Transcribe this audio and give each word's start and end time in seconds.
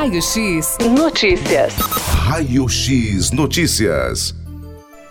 Raio 0.00 0.22
X 0.22 0.78
Notícias. 0.96 1.74
Raio 1.76 2.66
X 2.70 3.32
Notícias. 3.32 4.34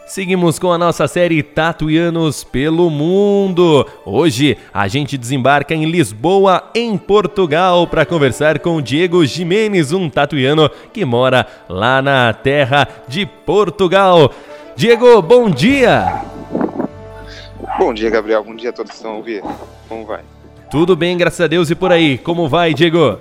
Seguimos 0.08 0.58
com 0.58 0.71
a 0.71 0.79
nossa 0.79 1.08
série 1.08 1.43
Tatuianos 1.43 2.44
pelo 2.44 2.89
Mundo. 2.89 3.88
Hoje 4.04 4.57
a 4.73 4.88
gente 4.88 5.15
desembarca 5.15 5.75
em 5.75 5.86
Lisboa, 5.86 6.71
em 6.73 6.97
Portugal, 6.97 7.86
para 7.86 8.04
conversar 8.04 8.57
com 8.57 8.81
Diego 8.81 9.23
Jimenez, 9.28 9.94
um 9.94 10.10
tatuiano 10.10 10.67
que 10.92 11.06
mora 11.06 11.46
lá 11.69 12.01
na 12.01 12.33
terra 12.33 12.87
de 13.08 13.28
Portugal. 13.28 14.33
Diego, 14.76 15.21
bom 15.21 15.51
dia! 15.51 16.23
Bom 17.77 17.94
dia, 17.94 18.09
Gabriel. 18.09 18.44
Bom 18.44 18.55
dia 18.55 18.71
a 18.71 18.73
todos 18.73 18.90
que 18.90 18.98
estão 18.98 19.17
ouvindo. 19.17 19.48
Como 19.88 20.03
vai? 20.03 20.21
Tudo 20.71 20.95
bem, 20.95 21.16
graças 21.16 21.41
a 21.41 21.45
Deus. 21.45 21.70
E 21.70 21.76
por 21.76 21.91
aí, 21.91 22.17
como 22.17 22.49
vai, 22.49 22.73
Diego? 22.73 23.20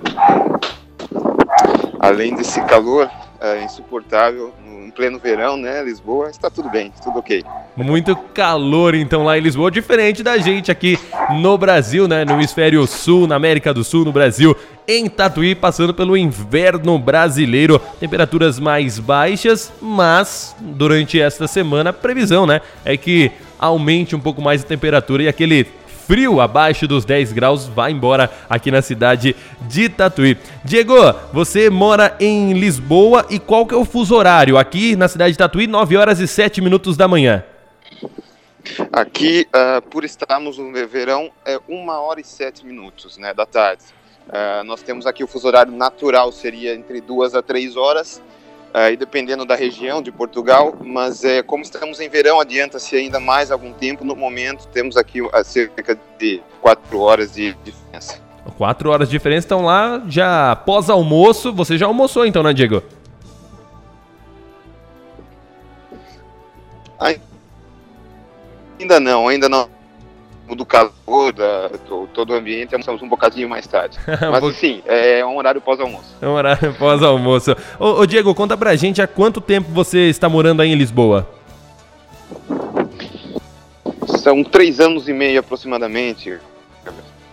Além 1.99 2.33
desse 2.33 2.61
calor 2.61 3.09
é, 3.41 3.63
insuportável, 3.63 4.53
em 4.65 4.89
pleno 4.89 5.19
verão, 5.19 5.57
né, 5.57 5.83
Lisboa, 5.83 6.29
está 6.29 6.49
tudo 6.49 6.69
bem, 6.69 6.91
tudo 7.03 7.19
ok. 7.19 7.43
Muito 7.75 8.15
calor 8.33 8.95
então 8.95 9.23
lá 9.23 9.37
em 9.37 9.41
Lisboa, 9.41 9.69
diferente 9.69 10.23
da 10.23 10.37
gente 10.37 10.71
aqui 10.71 10.97
no 11.41 11.57
Brasil, 11.57 12.07
né, 12.07 12.25
no 12.25 12.33
hemisfério 12.33 12.85
sul, 12.87 13.27
na 13.27 13.35
América 13.35 13.73
do 13.73 13.83
Sul, 13.83 14.05
no 14.05 14.11
Brasil, 14.11 14.55
em 14.87 15.07
Tatuí, 15.07 15.53
passando 15.55 15.93
pelo 15.93 16.17
inverno 16.17 16.97
brasileiro, 16.97 17.79
temperaturas 17.99 18.59
mais 18.59 18.97
baixas, 18.97 19.71
mas 19.81 20.55
durante 20.59 21.19
esta 21.19 21.47
semana 21.47 21.91
a 21.91 21.93
previsão, 21.93 22.47
né, 22.47 22.61
é 22.83 22.97
que 22.97 23.31
aumente 23.59 24.15
um 24.15 24.19
pouco 24.19 24.41
mais 24.41 24.63
a 24.63 24.67
temperatura 24.67 25.23
e 25.23 25.27
aquele 25.27 25.67
frio 26.09 26.41
abaixo 26.41 26.87
dos 26.87 27.05
10 27.05 27.33
graus 27.33 27.67
vai 27.67 27.91
embora 27.91 28.31
aqui 28.49 28.71
na 28.71 28.81
cidade 28.81 29.35
de 29.67 29.87
Tatuí. 29.89 30.35
Diego, 30.65 30.95
você 31.31 31.69
mora 31.69 32.17
em 32.19 32.53
Lisboa 32.53 33.27
e 33.29 33.37
qual 33.37 33.63
que 33.63 33.75
é 33.75 33.77
o 33.77 33.85
fuso 33.85 34.15
horário? 34.15 34.57
Aqui 34.57 34.95
na 34.95 35.07
cidade 35.07 35.33
de 35.33 35.37
Tatuí, 35.37 35.67
9 35.67 35.97
horas 35.97 36.19
e 36.19 36.27
7 36.27 36.61
minutos 36.61 36.97
da 36.97 37.07
manhã. 37.07 37.43
Aqui, 38.91 39.45
uh, 39.53 39.83
por 39.83 40.03
estarmos 40.03 40.57
no 40.57 40.71
verão, 40.87 41.29
é 41.45 41.59
1 41.69 41.87
hora 41.89 42.19
e 42.19 42.23
7 42.23 42.65
minutos 42.65 43.19
né, 43.19 43.31
da 43.31 43.45
tarde. 43.45 43.83
Uh, 44.29 44.63
nós 44.63 44.81
temos 44.81 45.05
aqui 45.05 45.23
o 45.23 45.27
fuso 45.27 45.47
horário 45.47 45.71
natural, 45.71 46.31
seria 46.31 46.73
entre 46.73 47.01
2 47.01 47.35
a 47.35 47.43
3 47.43 47.77
horas, 47.77 48.19
aí 48.73 48.95
dependendo 48.95 49.45
da 49.45 49.55
região 49.55 50.01
de 50.01 50.11
Portugal, 50.11 50.77
mas 50.83 51.23
é, 51.23 51.41
como 51.41 51.63
estamos 51.63 51.99
em 51.99 52.09
verão, 52.09 52.39
adianta-se 52.39 52.95
ainda 52.95 53.19
mais 53.19 53.51
algum 53.51 53.73
tempo. 53.73 54.03
No 54.03 54.15
momento, 54.15 54.67
temos 54.67 54.97
aqui 54.97 55.19
cerca 55.43 55.97
de 56.17 56.41
quatro 56.61 56.99
horas 56.99 57.33
de 57.33 57.53
diferença. 57.63 58.19
Quatro 58.57 58.89
horas 58.89 59.07
de 59.07 59.11
diferença, 59.11 59.45
estão 59.45 59.63
lá 59.63 60.01
já 60.07 60.55
pós-almoço. 60.55 61.53
Você 61.53 61.77
já 61.77 61.85
almoçou 61.85 62.25
então, 62.25 62.43
né, 62.43 62.53
Diego? 62.53 62.81
Ainda 68.79 68.99
não, 68.99 69.27
ainda 69.27 69.47
não 69.47 69.78
do 70.55 70.65
calor, 70.65 71.31
da, 71.33 71.69
todo 72.13 72.31
o 72.31 72.33
ambiente, 72.33 72.73
almoçamos 72.73 73.01
um 73.01 73.07
bocadinho 73.07 73.47
mais 73.47 73.67
tarde. 73.67 73.97
Mas 74.31 74.55
sim, 74.57 74.81
é 74.85 75.25
um 75.25 75.37
horário 75.37 75.61
pós-almoço. 75.61 76.15
É 76.21 76.27
um 76.27 76.33
horário 76.33 76.73
pós-almoço. 76.73 77.55
Ô, 77.79 78.01
ô, 78.01 78.05
Diego, 78.05 78.33
conta 78.33 78.57
pra 78.57 78.75
gente 78.75 79.01
há 79.01 79.07
quanto 79.07 79.41
tempo 79.41 79.71
você 79.71 80.09
está 80.09 80.27
morando 80.27 80.61
aí 80.61 80.69
em 80.69 80.75
Lisboa? 80.75 81.29
São 84.19 84.43
três 84.43 84.79
anos 84.79 85.07
e 85.07 85.13
meio 85.13 85.39
aproximadamente. 85.39 86.37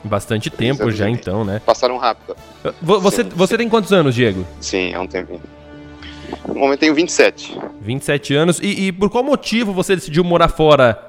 Bastante 0.04 0.50
tempo 0.50 0.90
já 0.90 1.10
então, 1.10 1.44
né? 1.44 1.60
Passaram 1.64 1.96
rápido. 1.96 2.36
Você, 2.80 3.24
sim, 3.24 3.30
você 3.34 3.54
sim. 3.54 3.58
tem 3.58 3.68
quantos 3.68 3.92
anos, 3.92 4.14
Diego? 4.14 4.46
Sim, 4.60 4.92
é 4.92 4.98
um 4.98 5.06
tempinho. 5.06 5.42
No 6.46 6.54
momento 6.54 6.80
tenho 6.80 6.94
27. 6.94 7.58
27 7.80 8.34
anos. 8.34 8.60
E, 8.60 8.86
e 8.86 8.92
por 8.92 9.10
qual 9.10 9.24
motivo 9.24 9.72
você 9.72 9.94
decidiu 9.94 10.22
morar 10.22 10.48
fora 10.48 11.05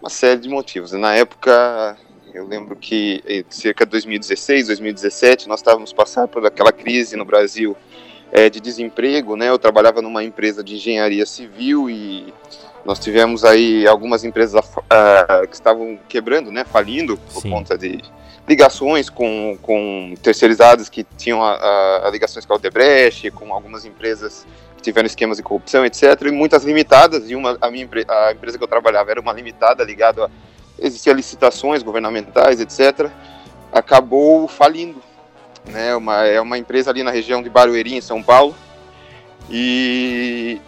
uma 0.00 0.10
série 0.10 0.40
de 0.40 0.48
motivos. 0.48 0.92
Na 0.92 1.14
época, 1.14 1.96
eu 2.32 2.46
lembro 2.46 2.74
que 2.74 3.22
em 3.26 3.44
cerca 3.50 3.84
de 3.84 3.90
2016, 3.92 4.68
2017, 4.68 5.48
nós 5.48 5.60
estávamos 5.60 5.92
passando 5.92 6.28
por 6.28 6.44
aquela 6.44 6.72
crise 6.72 7.16
no 7.16 7.24
Brasil 7.24 7.76
é, 8.32 8.48
de 8.48 8.60
desemprego, 8.60 9.36
né? 9.36 9.48
Eu 9.48 9.58
trabalhava 9.58 10.00
numa 10.00 10.24
empresa 10.24 10.64
de 10.64 10.76
engenharia 10.76 11.26
civil 11.26 11.90
e 11.90 12.32
nós 12.84 12.98
tivemos 12.98 13.44
aí 13.44 13.86
algumas 13.86 14.24
empresas 14.24 14.64
uh, 14.64 15.46
que 15.46 15.54
estavam 15.54 15.98
quebrando, 16.08 16.50
né? 16.50 16.64
Falindo 16.64 17.16
por 17.16 17.42
Sim. 17.42 17.50
conta 17.50 17.76
de 17.76 18.00
ligações 18.48 19.10
com, 19.10 19.58
com 19.60 20.14
terceirizadas 20.22 20.88
que 20.88 21.04
tinham 21.16 21.42
a, 21.42 21.52
a, 21.52 22.08
a 22.08 22.10
ligações 22.10 22.46
com 22.46 22.52
a 22.52 22.56
Odebrecht, 22.56 23.30
com 23.32 23.52
algumas 23.52 23.84
empresas 23.84 24.46
tiveram 24.80 25.06
esquemas 25.06 25.36
de 25.36 25.42
corrupção, 25.42 25.84
etc. 25.84 26.22
E 26.26 26.30
muitas 26.30 26.64
limitadas, 26.64 27.30
e 27.30 27.34
uma, 27.34 27.56
a, 27.60 27.70
minha, 27.70 27.88
a 28.08 28.32
empresa 28.32 28.58
que 28.58 28.64
eu 28.64 28.68
trabalhava 28.68 29.10
era 29.10 29.20
uma 29.20 29.32
limitada 29.32 29.84
ligada 29.84 30.26
a 30.26 30.30
existiam 30.80 31.14
licitações 31.14 31.82
governamentais, 31.82 32.60
etc. 32.60 33.10
Acabou 33.72 34.48
falindo. 34.48 35.00
Né, 35.66 35.94
uma, 35.94 36.24
é 36.24 36.40
uma 36.40 36.56
empresa 36.56 36.90
ali 36.90 37.02
na 37.02 37.10
região 37.10 37.42
de 37.42 37.50
Barueri, 37.50 37.94
em 37.94 38.00
São 38.00 38.22
Paulo. 38.22 38.54
E, 39.50 40.58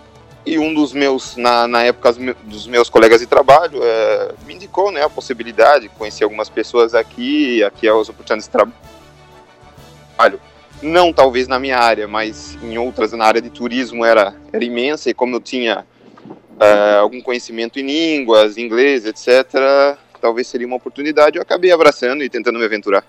e 0.44 0.58
um 0.58 0.74
dos 0.74 0.92
meus, 0.92 1.36
na, 1.36 1.66
na 1.66 1.82
época, 1.82 2.12
dos 2.44 2.66
meus 2.66 2.90
colegas 2.90 3.20
de 3.20 3.26
trabalho, 3.26 3.80
é, 3.82 4.32
me 4.46 4.54
indicou 4.54 4.92
né, 4.92 5.02
a 5.02 5.08
possibilidade, 5.08 5.88
conheci 5.88 6.22
algumas 6.22 6.50
pessoas 6.50 6.94
aqui, 6.94 7.64
aqui 7.64 7.88
as 7.88 8.08
oportunidades 8.08 8.44
de 8.44 8.50
trabalho 8.50 10.42
não 10.82 11.12
talvez 11.12 11.46
na 11.48 11.58
minha 11.58 11.78
área, 11.78 12.08
mas 12.08 12.58
em 12.62 12.76
outras, 12.76 13.12
na 13.12 13.24
área 13.24 13.40
de 13.40 13.50
turismo 13.50 14.04
era, 14.04 14.34
era 14.52 14.64
imensa, 14.64 15.10
e 15.10 15.14
como 15.14 15.36
eu 15.36 15.40
tinha 15.40 15.84
uh, 16.60 17.00
algum 17.00 17.20
conhecimento 17.20 17.78
em 17.78 17.86
línguas, 17.86 18.58
inglês, 18.58 19.06
etc., 19.06 19.96
talvez 20.20 20.46
seria 20.46 20.66
uma 20.66 20.76
oportunidade, 20.76 21.36
eu 21.36 21.42
acabei 21.42 21.72
abraçando 21.72 22.22
e 22.22 22.28
tentando 22.28 22.58
me 22.58 22.64
aventurar. 22.64 23.04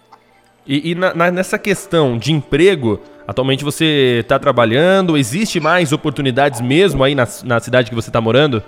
E, 0.65 0.91
e 0.91 0.95
na, 0.95 1.29
nessa 1.29 1.59
questão 1.59 2.17
de 2.17 2.31
emprego, 2.31 2.99
atualmente 3.27 3.63
você 3.63 4.19
está 4.21 4.39
trabalhando, 4.39 5.17
existe 5.17 5.59
mais 5.59 5.91
oportunidades 5.91 6.61
mesmo 6.61 7.03
aí 7.03 7.13
na, 7.13 7.27
na 7.43 7.59
cidade 7.59 7.89
que 7.89 7.95
você 7.95 8.09
está 8.09 8.21
morando? 8.21 8.63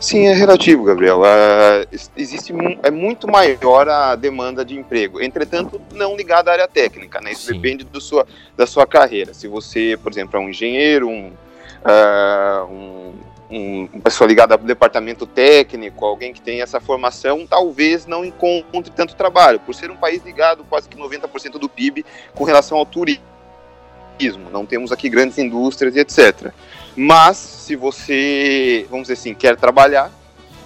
Sim, 0.00 0.26
é 0.26 0.32
relativo, 0.32 0.84
Gabriel. 0.84 1.20
Uh, 1.20 1.98
existe 2.16 2.54
é 2.82 2.90
muito 2.90 3.28
maior 3.28 3.88
a 3.88 4.16
demanda 4.16 4.64
de 4.64 4.76
emprego. 4.76 5.20
Entretanto, 5.20 5.80
não 5.92 6.16
ligada 6.16 6.50
à 6.50 6.54
área 6.54 6.68
técnica, 6.68 7.20
né? 7.20 7.32
Isso 7.32 7.46
Sim. 7.46 7.54
depende 7.54 7.84
do 7.84 8.00
sua, 8.00 8.26
da 8.56 8.66
sua 8.66 8.86
carreira. 8.86 9.34
Se 9.34 9.46
você, 9.46 9.98
por 10.02 10.10
exemplo, 10.10 10.38
é 10.38 10.40
um 10.40 10.48
engenheiro, 10.48 11.08
um, 11.08 11.28
uh, 11.28 12.64
um, 12.70 13.12
um, 13.50 13.88
uma 13.92 14.02
pessoa 14.02 14.26
ligada 14.26 14.54
ao 14.54 14.58
departamento 14.58 15.26
técnico, 15.26 16.04
alguém 16.04 16.32
que 16.32 16.40
tem 16.40 16.62
essa 16.62 16.80
formação, 16.80 17.46
talvez 17.46 18.06
não 18.06 18.24
encontre 18.24 18.90
tanto 18.94 19.14
trabalho, 19.14 19.60
por 19.60 19.74
ser 19.74 19.90
um 19.90 19.96
país 19.96 20.24
ligado 20.24 20.64
quase 20.64 20.88
que 20.88 20.96
90% 20.96 21.58
do 21.58 21.68
PIB 21.68 22.04
com 22.34 22.44
relação 22.44 22.78
ao 22.78 22.86
turismo. 22.86 23.29
Não 24.28 24.66
temos 24.66 24.92
aqui 24.92 25.08
grandes 25.08 25.38
indústrias 25.38 25.96
e 25.96 26.00
etc. 26.00 26.52
Mas, 26.96 27.36
se 27.36 27.76
você, 27.76 28.86
vamos 28.90 29.04
dizer 29.04 29.14
assim, 29.14 29.34
quer 29.34 29.56
trabalhar, 29.56 30.10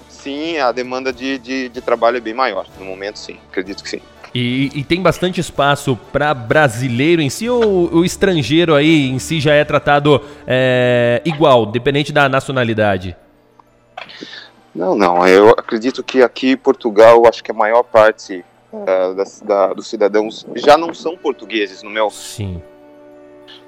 sim, 0.08 0.58
a 0.58 0.72
demanda 0.72 1.12
de, 1.12 1.38
de, 1.38 1.68
de 1.68 1.80
trabalho 1.80 2.16
é 2.16 2.20
bem 2.20 2.34
maior. 2.34 2.66
No 2.78 2.84
momento, 2.84 3.18
sim, 3.18 3.36
acredito 3.50 3.82
que 3.82 3.90
sim. 3.90 4.00
E, 4.34 4.70
e, 4.74 4.82
tem 4.82 5.00
bastante 5.00 5.40
espaço 5.40 5.96
para 6.12 6.34
brasileiro 6.34 7.22
em 7.22 7.30
si 7.30 7.48
ou 7.48 7.94
o 7.94 8.04
estrangeiro 8.04 8.74
aí 8.74 9.08
em 9.08 9.18
si 9.20 9.38
já 9.38 9.54
é 9.54 9.64
tratado 9.64 10.20
é, 10.44 11.22
igual, 11.24 11.66
dependente 11.66 12.12
da 12.12 12.28
nacionalidade? 12.28 13.16
Não, 14.74 14.96
não. 14.96 15.24
Eu 15.24 15.50
acredito 15.50 16.02
que 16.02 16.20
aqui 16.20 16.50
em 16.50 16.56
Portugal, 16.56 17.22
acho 17.28 17.44
que 17.44 17.52
a 17.52 17.54
maior 17.54 17.84
parte 17.84 18.44
uh, 18.72 19.14
da, 19.14 19.24
da, 19.44 19.72
dos 19.72 19.86
cidadãos 19.86 20.44
já 20.56 20.76
não 20.76 20.92
são 20.92 21.16
portugueses, 21.16 21.84
no 21.84 21.90
meu, 21.90 22.10
Sim 22.10 22.60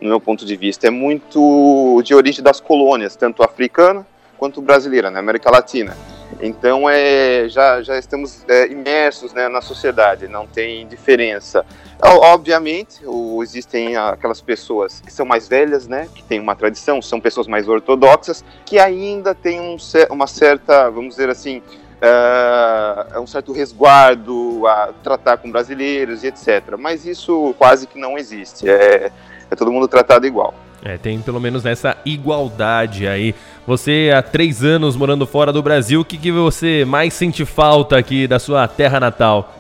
no 0.01 0.09
meu 0.09 0.21
ponto 0.21 0.45
de 0.45 0.57
vista. 0.57 0.87
É 0.87 0.91
muito 0.91 2.01
de 2.05 2.15
origem 2.15 2.43
das 2.43 2.61
colônias, 2.61 3.17
tanto 3.17 3.43
africana 3.43 4.07
quanto 4.39 4.61
brasileira, 4.61 5.11
na 5.11 5.15
né, 5.15 5.21
América 5.21 5.51
Latina. 5.51 5.97
Então 6.41 6.89
é, 6.89 7.49
já, 7.49 7.81
já 7.83 7.99
estamos 7.99 8.45
é, 8.49 8.67
imersos 8.67 9.33
né, 9.33 9.49
na 9.49 9.61
sociedade, 9.61 10.29
não 10.29 10.47
tem 10.47 10.87
diferença. 10.87 11.65
Obviamente, 12.03 13.01
o, 13.07 13.43
existem 13.43 13.97
aquelas 13.97 14.41
pessoas 14.41 15.01
que 15.01 15.11
são 15.11 15.25
mais 15.25 15.49
velhas, 15.49 15.89
né, 15.89 16.09
que 16.15 16.23
têm 16.23 16.41
uma 16.41 16.55
tradição, 16.55 17.01
são 17.01 17.21
pessoas 17.21 17.47
mais 17.47 17.69
ortodoxas, 17.69 18.45
que 18.67 18.79
ainda 18.79 19.35
têm 19.35 19.61
um, 19.61 19.77
uma 20.11 20.27
certa, 20.27 20.91
vamos 20.91 21.15
dizer 21.15 21.31
assim, 21.31 21.63
uh, 22.03 23.21
um 23.21 23.27
certo 23.27 23.53
resguardo 23.53 24.67
a 24.67 24.93
tratar 25.03 25.39
com 25.39 25.51
brasileiros 25.51 26.23
e 26.23 26.27
etc. 26.27 26.77
Mas 26.79 27.07
isso 27.07 27.55
quase 27.57 27.87
que 27.87 27.99
não 27.99 28.19
existe. 28.19 28.69
É, 28.69 29.11
é 29.51 29.57
todo 29.57 29.73
mundo 29.73 29.89
tratado 29.89 30.27
igual. 30.27 30.55
É, 30.83 30.97
tem 30.97 31.21
pelo 31.21 31.41
menos 31.41 31.67
essa 31.67 31.97
igualdade 32.05 33.09
aí. 33.09 33.35
Você 33.67 34.13
há 34.15 34.23
três 34.23 34.63
anos 34.63 34.95
morando 34.95 35.27
fora 35.27 35.53
do 35.53 35.63
Brasil, 35.63 36.01
o 36.01 36.05
que, 36.05 36.17
que 36.17 36.31
você 36.31 36.85
mais 36.85 37.13
sente 37.15 37.45
falta 37.45 37.99
aqui 37.99 38.29
da 38.29 38.39
sua 38.39 38.69
terra 38.69 39.01
natal? 39.01 39.53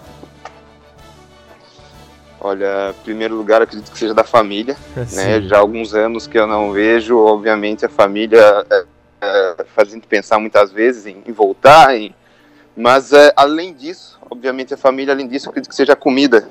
Olha, 2.38 2.90
em 2.90 3.02
primeiro 3.02 3.34
lugar, 3.34 3.60
acredito 3.60 3.90
que 3.90 3.98
seja 3.98 4.14
da 4.14 4.22
família, 4.22 4.76
né? 4.94 5.40
Já 5.42 5.56
há 5.56 5.58
alguns 5.58 5.94
anos 5.94 6.28
que 6.28 6.38
eu 6.38 6.46
não 6.46 6.70
vejo, 6.70 7.18
obviamente, 7.18 7.84
a 7.84 7.88
família 7.88 8.64
é, 8.70 8.84
é, 9.20 9.64
fazendo 9.74 10.06
pensar 10.06 10.38
muitas 10.38 10.70
vezes 10.70 11.06
em, 11.06 11.24
em 11.26 11.32
voltar, 11.32 11.96
em, 11.96 12.14
mas 12.76 13.12
é, 13.12 13.32
além 13.34 13.74
disso, 13.74 14.16
obviamente, 14.30 14.74
a 14.74 14.76
família, 14.76 15.12
além 15.12 15.26
disso, 15.26 15.48
acredito 15.48 15.70
que 15.70 15.74
seja 15.74 15.94
a 15.94 15.96
comida. 15.96 16.46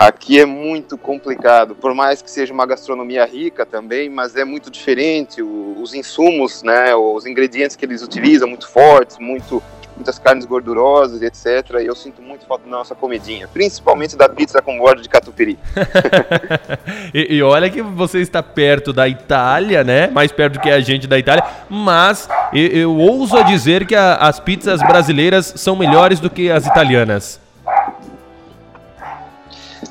Aqui 0.00 0.38
é 0.38 0.46
muito 0.46 0.96
complicado, 0.96 1.74
por 1.74 1.92
mais 1.92 2.22
que 2.22 2.30
seja 2.30 2.54
uma 2.54 2.64
gastronomia 2.64 3.24
rica 3.24 3.66
também, 3.66 4.08
mas 4.08 4.36
é 4.36 4.44
muito 4.44 4.70
diferente. 4.70 5.42
O, 5.42 5.74
os 5.82 5.92
insumos, 5.92 6.62
né, 6.62 6.94
os 6.94 7.26
ingredientes 7.26 7.74
que 7.74 7.84
eles 7.84 8.00
utilizam, 8.00 8.48
muito 8.48 8.68
fortes, 8.68 9.18
muito 9.18 9.60
muitas 9.96 10.16
carnes 10.16 10.44
gordurosas, 10.44 11.20
etc. 11.20 11.80
E 11.82 11.86
eu 11.86 11.96
sinto 11.96 12.22
muito 12.22 12.46
falta 12.46 12.64
da 12.64 12.70
nossa 12.70 12.94
comidinha, 12.94 13.48
principalmente 13.48 14.16
da 14.16 14.28
pizza 14.28 14.62
com 14.62 14.78
borda 14.78 15.02
de 15.02 15.08
catupiry. 15.08 15.58
e, 17.12 17.34
e, 17.34 17.42
olha 17.42 17.68
que 17.68 17.82
você 17.82 18.20
está 18.20 18.40
perto 18.40 18.92
da 18.92 19.08
Itália, 19.08 19.82
né? 19.82 20.06
Mais 20.06 20.30
perto 20.30 20.60
que 20.60 20.70
a 20.70 20.78
gente 20.78 21.08
da 21.08 21.18
Itália, 21.18 21.44
mas 21.68 22.28
eu, 22.52 22.66
eu 22.68 22.96
ouso 22.96 23.42
dizer 23.42 23.84
que 23.84 23.96
a, 23.96 24.14
as 24.14 24.38
pizzas 24.38 24.80
brasileiras 24.80 25.54
são 25.56 25.74
melhores 25.74 26.20
do 26.20 26.30
que 26.30 26.48
as 26.48 26.64
italianas. 26.64 27.47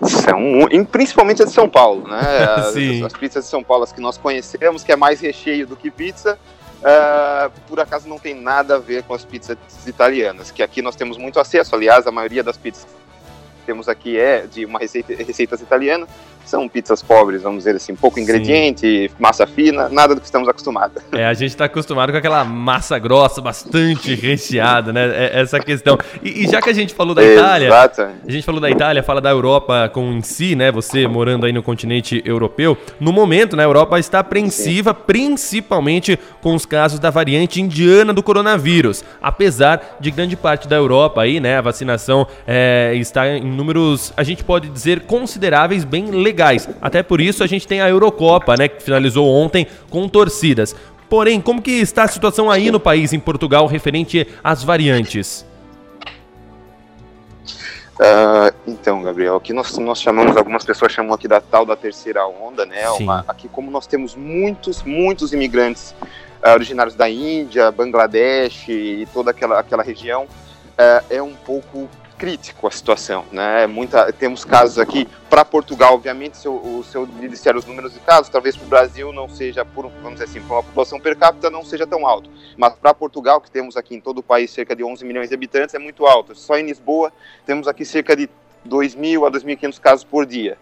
São, 0.03 0.85
principalmente 0.91 1.41
a 1.41 1.45
de 1.45 1.51
São 1.51 1.67
Paulo, 1.67 2.07
né? 2.07 2.19
As, 2.57 2.75
as, 3.05 3.13
pizzas 3.13 3.43
de 3.45 3.49
São 3.49 3.63
Paulo, 3.63 3.83
as 3.83 3.91
que 3.91 4.01
nós 4.01 4.17
conhecemos, 4.17 4.83
que 4.83 4.91
é 4.91 4.95
mais 4.95 5.19
recheio 5.19 5.65
do 5.65 5.75
que 5.75 5.89
pizza, 5.89 6.37
Uh, 6.77 7.49
por 7.67 7.79
acaso 7.79 8.07
não 8.07 8.19
tem 8.19 8.35
nada 8.35 8.75
a 8.75 8.77
ver 8.77 9.01
com 9.01 9.13
as 9.15 9.25
pizzas 9.25 9.57
italianas, 9.87 10.51
que 10.51 10.61
aqui 10.61 10.79
nós 10.81 10.95
temos 10.95 11.17
muito 11.17 11.39
acesso. 11.39 11.75
Aliás, 11.75 12.05
a 12.05 12.11
maioria 12.11 12.43
das 12.43 12.55
pizzas 12.55 12.85
que 12.85 13.65
temos 13.65 13.89
aqui 13.89 14.17
é 14.17 14.45
de 14.45 14.63
uma 14.63 14.77
receita, 14.77 15.13
receitas 15.15 15.59
italianas 15.59 16.07
são 16.49 16.67
pizzas 16.67 17.01
pobres, 17.01 17.41
vamos 17.41 17.59
dizer 17.59 17.75
assim, 17.75 17.95
pouco 17.95 18.19
ingrediente, 18.19 19.09
Sim. 19.09 19.15
massa 19.19 19.45
fina, 19.45 19.89
nada 19.89 20.15
do 20.15 20.21
que 20.21 20.25
estamos 20.25 20.47
acostumados. 20.47 21.03
É, 21.11 21.25
a 21.25 21.33
gente 21.33 21.49
está 21.49 21.65
acostumado 21.65 22.11
com 22.11 22.17
aquela 22.17 22.43
massa 22.43 22.97
grossa, 22.97 23.41
bastante 23.41 24.13
recheada, 24.15 24.93
né? 24.93 25.05
É 25.15 25.41
essa 25.41 25.59
questão. 25.59 25.97
E, 26.23 26.43
e, 26.43 26.47
já 26.47 26.61
que 26.61 26.69
a 26.69 26.73
gente 26.73 26.93
falou 26.93 27.13
da 27.13 27.23
Itália, 27.23 27.67
Exato. 27.67 28.01
a 28.01 28.31
gente 28.31 28.45
falou 28.45 28.61
da 28.61 28.69
Itália, 28.69 29.03
fala 29.03 29.21
da 29.21 29.29
Europa 29.29 29.89
com 29.93 30.11
em 30.13 30.21
si, 30.21 30.55
né? 30.55 30.71
Você 30.71 31.07
morando 31.07 31.45
aí 31.45 31.51
no 31.51 31.61
continente 31.61 32.21
europeu, 32.25 32.77
no 32.99 33.11
momento, 33.11 33.55
né, 33.55 33.63
a 33.63 33.67
Europa 33.67 33.99
está 33.99 34.19
apreensiva, 34.19 34.91
Sim. 34.91 35.03
principalmente 35.05 36.17
com 36.41 36.55
os 36.55 36.65
casos 36.65 36.99
da 36.99 37.09
variante 37.09 37.61
indiana 37.61 38.13
do 38.13 38.23
coronavírus. 38.23 39.03
Apesar 39.21 39.97
de 39.99 40.11
grande 40.11 40.35
parte 40.35 40.67
da 40.67 40.75
Europa 40.75 41.21
aí, 41.21 41.39
né, 41.39 41.57
a 41.57 41.61
vacinação 41.61 42.25
é, 42.47 42.93
está 42.95 43.27
em 43.27 43.43
números, 43.43 44.13
a 44.15 44.23
gente 44.23 44.43
pode 44.43 44.69
dizer, 44.69 45.01
consideráveis, 45.01 45.83
bem 45.83 46.11
legais 46.11 46.36
legais. 46.37 46.69
Até 46.79 47.01
por 47.01 47.19
isso 47.19 47.43
a 47.43 47.47
gente 47.47 47.67
tem 47.67 47.81
a 47.81 47.89
Eurocopa, 47.89 48.55
né, 48.55 48.67
que 48.67 48.83
finalizou 48.83 49.27
ontem 49.27 49.65
com 49.89 50.07
torcidas. 50.07 50.75
Porém, 51.09 51.41
como 51.41 51.61
que 51.61 51.71
está 51.71 52.03
a 52.03 52.07
situação 52.07 52.51
aí 52.51 52.69
no 52.69 52.79
país, 52.79 53.13
em 53.13 53.19
Portugal, 53.19 53.65
referente 53.65 54.27
às 54.43 54.63
variantes? 54.63 55.45
Uh, 57.95 58.53
então, 58.67 59.01
Gabriel, 59.01 59.37
aqui 59.37 59.53
nós, 59.53 59.75
nós 59.79 59.99
chamamos, 59.99 60.37
algumas 60.37 60.63
pessoas 60.63 60.91
chamam 60.91 61.15
aqui 61.15 61.27
da 61.27 61.41
tal 61.41 61.65
da 61.65 61.75
terceira 61.75 62.27
onda, 62.27 62.63
né? 62.63 62.87
Uma, 62.91 63.25
aqui, 63.27 63.47
como 63.47 63.71
nós 63.71 63.87
temos 63.87 64.15
muitos, 64.15 64.83
muitos 64.83 65.33
imigrantes 65.33 65.95
uh, 66.45 66.49
originários 66.53 66.93
da 66.93 67.09
Índia, 67.09 67.71
Bangladesh 67.71 68.67
e 68.67 69.07
toda 69.11 69.31
aquela, 69.31 69.59
aquela 69.59 69.81
região, 69.81 70.25
uh, 70.25 71.05
é 71.09 71.23
um 71.23 71.33
pouco 71.33 71.89
crítico 72.17 72.67
a 72.67 72.71
situação, 72.71 73.25
né? 73.31 73.63
É 73.63 73.67
muita, 73.67 74.11
temos 74.11 74.43
casos 74.43 74.79
aqui 74.79 75.07
para 75.29 75.45
Portugal, 75.45 75.93
obviamente, 75.93 76.37
se 76.37 76.47
o, 76.47 76.83
se 76.83 76.97
eu 76.97 77.05
disser 77.05 77.55
os 77.55 77.65
números 77.65 77.93
de 77.93 77.99
casos, 77.99 78.29
talvez 78.29 78.55
para 78.55 78.65
o 78.65 78.69
Brasil 78.69 79.13
não 79.13 79.29
seja, 79.29 79.63
por, 79.63 79.89
vamos 80.01 80.19
dizer 80.19 80.25
assim, 80.25 80.41
para 80.41 80.57
uma 80.57 80.63
população 80.63 80.99
per 80.99 81.15
capita 81.15 81.49
não 81.49 81.63
seja 81.63 81.85
tão 81.85 82.07
alto, 82.07 82.29
mas 82.57 82.73
para 82.73 82.93
Portugal, 82.93 83.39
que 83.39 83.51
temos 83.51 83.77
aqui 83.77 83.95
em 83.95 84.01
todo 84.01 84.19
o 84.19 84.23
país 84.23 84.51
cerca 84.51 84.75
de 84.75 84.83
11 84.83 85.05
milhões 85.05 85.29
de 85.29 85.35
habitantes, 85.35 85.75
é 85.75 85.79
muito 85.79 86.05
alto. 86.05 86.35
Só 86.35 86.57
em 86.57 86.65
Lisboa 86.65 87.11
temos 87.45 87.67
aqui 87.67 87.85
cerca 87.85 88.15
de 88.15 88.27
2.000 88.67 89.27
a 89.27 89.31
2.500 89.31 89.79
casos 89.79 90.03
por 90.03 90.25
dia. 90.25 90.57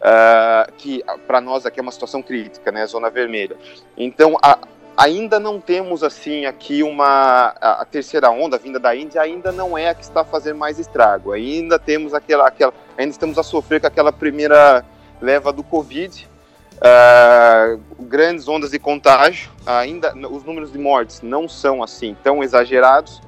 Uh, 0.00 0.72
que 0.78 1.04
para 1.26 1.42
nós 1.42 1.66
aqui 1.66 1.78
é 1.78 1.82
uma 1.82 1.92
situação 1.92 2.22
crítica, 2.22 2.72
né, 2.72 2.86
zona 2.86 3.10
vermelha. 3.10 3.54
Então, 3.98 4.38
a, 4.42 4.58
ainda 5.00 5.40
não 5.40 5.58
temos 5.58 6.02
assim 6.04 6.44
aqui 6.44 6.82
uma 6.82 7.54
a, 7.58 7.86
terceira 7.86 8.30
onda 8.30 8.58
vinda 8.58 8.78
da 8.78 8.94
Índia 8.94 9.22
ainda 9.22 9.50
não 9.50 9.76
é 9.76 9.88
a 9.88 9.94
que 9.94 10.02
está 10.02 10.22
fazendo 10.22 10.58
mais 10.58 10.78
estrago. 10.78 11.32
Ainda 11.32 11.78
temos 11.78 12.12
aquela 12.12 12.46
aquela 12.46 12.74
ainda 12.98 13.10
estamos 13.10 13.38
a 13.38 13.42
sofrer 13.42 13.80
com 13.80 13.86
aquela 13.86 14.12
primeira 14.12 14.84
leva 15.20 15.52
do 15.52 15.62
Covid. 15.62 16.28
Uh, 16.76 17.78
grandes 18.00 18.48
ondas 18.48 18.70
de 18.70 18.78
contágio, 18.78 19.50
ainda 19.66 20.14
os 20.28 20.44
números 20.44 20.72
de 20.72 20.78
mortes 20.78 21.20
não 21.20 21.46
são 21.46 21.82
assim 21.82 22.16
tão 22.22 22.42
exagerados, 22.42 23.20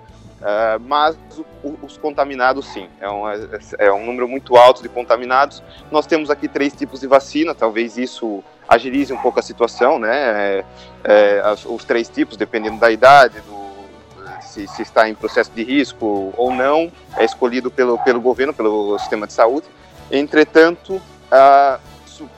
uh, 0.42 0.80
mas 0.86 1.16
os 1.82 1.96
contaminados 1.96 2.66
sim, 2.66 2.88
é 3.00 3.08
um, 3.08 3.22
é 3.78 3.92
um 3.92 4.04
número 4.04 4.28
muito 4.28 4.56
alto 4.56 4.82
de 4.82 4.88
contaminados. 4.88 5.62
Nós 5.90 6.06
temos 6.06 6.30
aqui 6.30 6.48
três 6.48 6.74
tipos 6.74 7.00
de 7.00 7.06
vacina, 7.06 7.54
talvez 7.54 7.96
isso 7.96 8.42
agilize 8.68 9.12
um 9.12 9.18
pouco 9.18 9.38
a 9.38 9.42
situação, 9.42 9.98
né? 9.98 10.14
É, 10.14 10.64
é, 11.04 11.42
os 11.66 11.84
três 11.84 12.08
tipos, 12.08 12.36
dependendo 12.36 12.78
da 12.78 12.90
idade, 12.90 13.40
do, 13.40 13.62
se, 14.40 14.66
se, 14.66 14.82
está 14.82 15.08
em 15.08 15.14
processo 15.14 15.50
de 15.52 15.62
risco 15.62 16.32
ou 16.36 16.52
não, 16.52 16.90
é 17.16 17.24
escolhido 17.24 17.70
pelo, 17.70 17.98
pelo 17.98 18.20
governo, 18.20 18.52
pelo 18.52 18.98
sistema 18.98 19.26
de 19.26 19.32
saúde. 19.32 19.66
Entretanto, 20.10 21.00
a, 21.30 21.78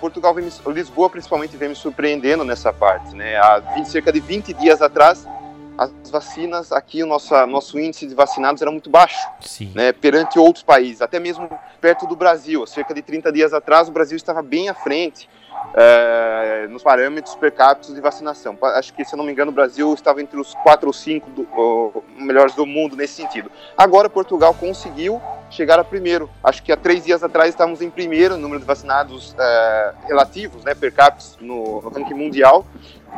Portugal, 0.00 0.34
Lisboa 0.66 1.10
principalmente, 1.10 1.56
vem 1.56 1.70
me 1.70 1.74
surpreendendo 1.74 2.44
nessa 2.44 2.72
parte. 2.72 3.14
Né? 3.14 3.36
Há 3.36 3.58
20, 3.58 3.86
cerca 3.86 4.12
de 4.12 4.20
20 4.20 4.54
dias 4.54 4.80
atrás, 4.80 5.26
as 5.76 6.10
vacinas 6.10 6.72
aqui, 6.72 7.02
o 7.02 7.06
nosso, 7.06 7.34
nosso 7.46 7.78
índice 7.78 8.06
de 8.06 8.14
vacinados 8.14 8.62
era 8.62 8.70
muito 8.70 8.88
baixo, 8.88 9.28
né, 9.74 9.92
perante 9.92 10.38
outros 10.38 10.62
países, 10.62 11.02
até 11.02 11.18
mesmo 11.18 11.48
perto 11.80 12.06
do 12.06 12.14
Brasil. 12.14 12.66
Cerca 12.66 12.94
de 12.94 13.02
30 13.02 13.32
dias 13.32 13.52
atrás, 13.52 13.88
o 13.88 13.92
Brasil 13.92 14.16
estava 14.16 14.42
bem 14.42 14.68
à 14.68 14.74
frente 14.74 15.28
é, 15.74 16.66
nos 16.68 16.82
parâmetros 16.82 17.34
per 17.34 17.52
capita 17.52 17.92
de 17.92 18.00
vacinação. 18.00 18.56
Acho 18.62 18.94
que, 18.94 19.04
se 19.04 19.14
eu 19.14 19.16
não 19.16 19.24
me 19.24 19.32
engano, 19.32 19.50
o 19.50 19.54
Brasil 19.54 19.92
estava 19.92 20.22
entre 20.22 20.38
os 20.38 20.54
quatro 20.54 20.86
ou 20.86 20.92
cinco 20.92 21.30
do, 21.30 21.48
ou, 21.52 22.04
melhores 22.16 22.54
do 22.54 22.64
mundo 22.64 22.96
nesse 22.96 23.14
sentido. 23.14 23.50
Agora, 23.76 24.08
Portugal 24.08 24.54
conseguiu 24.54 25.20
chegar 25.50 25.78
a 25.78 25.84
primeiro. 25.84 26.30
Acho 26.42 26.62
que 26.62 26.72
há 26.72 26.76
três 26.76 27.04
dias 27.04 27.22
atrás 27.22 27.50
estávamos 27.50 27.80
em 27.82 27.90
primeiro 27.90 28.34
no 28.36 28.42
número 28.42 28.60
de 28.60 28.66
vacinados 28.66 29.34
é, 29.38 29.94
relativos, 30.06 30.64
né, 30.64 30.74
per 30.74 30.92
capita, 30.92 31.24
no, 31.40 31.82
no 31.82 31.88
ranking 31.88 32.14
mundial, 32.14 32.64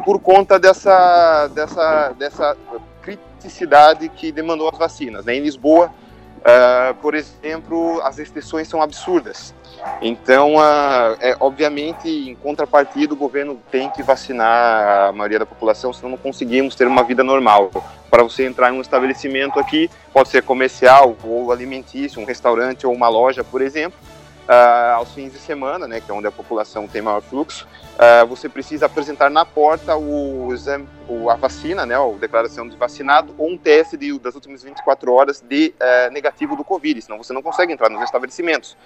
por 0.05 0.19
conta 0.19 0.59
dessa, 0.59 1.49
dessa, 1.49 2.13
dessa 2.19 2.57
criticidade 3.03 4.09
que 4.09 4.33
demandou 4.33 4.69
as 4.69 4.79
vacinas. 4.79 5.25
Né? 5.25 5.37
Em 5.37 5.41
Lisboa, 5.41 5.93
Uh, 6.39 6.95
por 7.03 7.15
exemplo, 7.15 8.01
as 8.03 8.19
restrições 8.19 8.69
são 8.69 8.81
absurdas. 8.81 9.55
Então, 10.01 10.57
uh, 10.57 11.17
é, 11.21 11.37
obviamente, 11.41 12.09
em 12.09 12.35
contrapartida, 12.35 13.15
o 13.15 13.17
governo 13.17 13.61
tem 13.71 13.91
que 13.91 14.03
vacinar 14.03 15.09
a 15.09 15.13
maioria 15.13 15.41
da 15.41 15.47
população, 15.47 15.93
senão 15.93 16.11
não 16.11 16.19
conseguimos 16.19 16.75
ter 16.75 16.87
uma 16.87 17.03
vida 17.03 17.25
normal. 17.25 17.71
Para 18.11 18.23
você 18.23 18.47
entrar 18.47 18.73
em 18.73 18.79
um 18.79 18.81
estabelecimento 18.81 19.59
aqui, 19.59 19.91
pode 20.13 20.29
ser 20.29 20.43
comercial 20.43 21.17
ou 21.25 21.51
alimentício, 21.51 22.21
um 22.21 22.25
restaurante 22.25 22.87
ou 22.87 22.93
uma 22.93 23.09
loja, 23.09 23.43
por 23.43 23.61
exemplo, 23.61 23.99
uh, 24.49 24.97
aos 24.97 25.13
fins 25.13 25.33
de 25.33 25.39
semana, 25.39 25.87
né, 25.87 26.01
que 26.01 26.11
é 26.11 26.15
onde 26.15 26.27
a 26.27 26.33
população 26.33 26.87
tem 26.87 27.03
maior 27.03 27.21
fluxo, 27.21 27.67
uh, 27.95 28.27
você 28.27 28.49
precisa 28.49 28.87
apresentar 28.87 29.31
na 29.31 29.45
porta 29.45 29.97
o 29.97 30.53
exame, 30.53 30.89
o, 31.09 31.29
a 31.29 31.35
vacina, 31.35 31.85
né, 31.85 31.95
a 31.95 32.19
declaração 32.19 32.69
de 32.69 32.77
vacinado, 32.77 33.35
ou 33.37 33.51
um 33.51 33.59
teste 33.59 33.97
de, 33.97 34.19
das 34.19 34.35
últimas 34.35 34.63
24 34.63 35.13
horas 35.13 35.41
de 35.41 35.75
uh, 35.81 36.13
negativo 36.13 36.57
do 36.57 36.65
Covid, 36.65 37.03
senão 37.03 37.19
você 37.19 37.33
não 37.33 37.43
consegue 37.43 37.73
entrar 37.73 37.91
nos 37.91 38.03
estabelecimentos. 38.03 38.77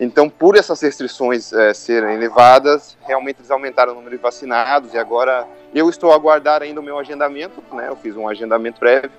Então, 0.00 0.30
por 0.30 0.56
essas 0.56 0.80
restrições 0.80 1.52
é, 1.52 1.74
serem 1.74 2.14
elevadas, 2.14 2.96
realmente 3.04 3.40
eles 3.40 3.50
aumentaram 3.50 3.92
o 3.92 3.96
número 3.96 4.16
de 4.16 4.22
vacinados 4.22 4.94
e 4.94 4.98
agora 4.98 5.44
eu 5.74 5.90
estou 5.90 6.12
a 6.12 6.14
aguardar 6.14 6.62
ainda 6.62 6.78
o 6.78 6.82
meu 6.84 6.96
agendamento, 7.00 7.60
né? 7.72 7.88
Eu 7.88 7.96
fiz 7.96 8.16
um 8.16 8.28
agendamento 8.28 8.78
prévio 8.78 9.10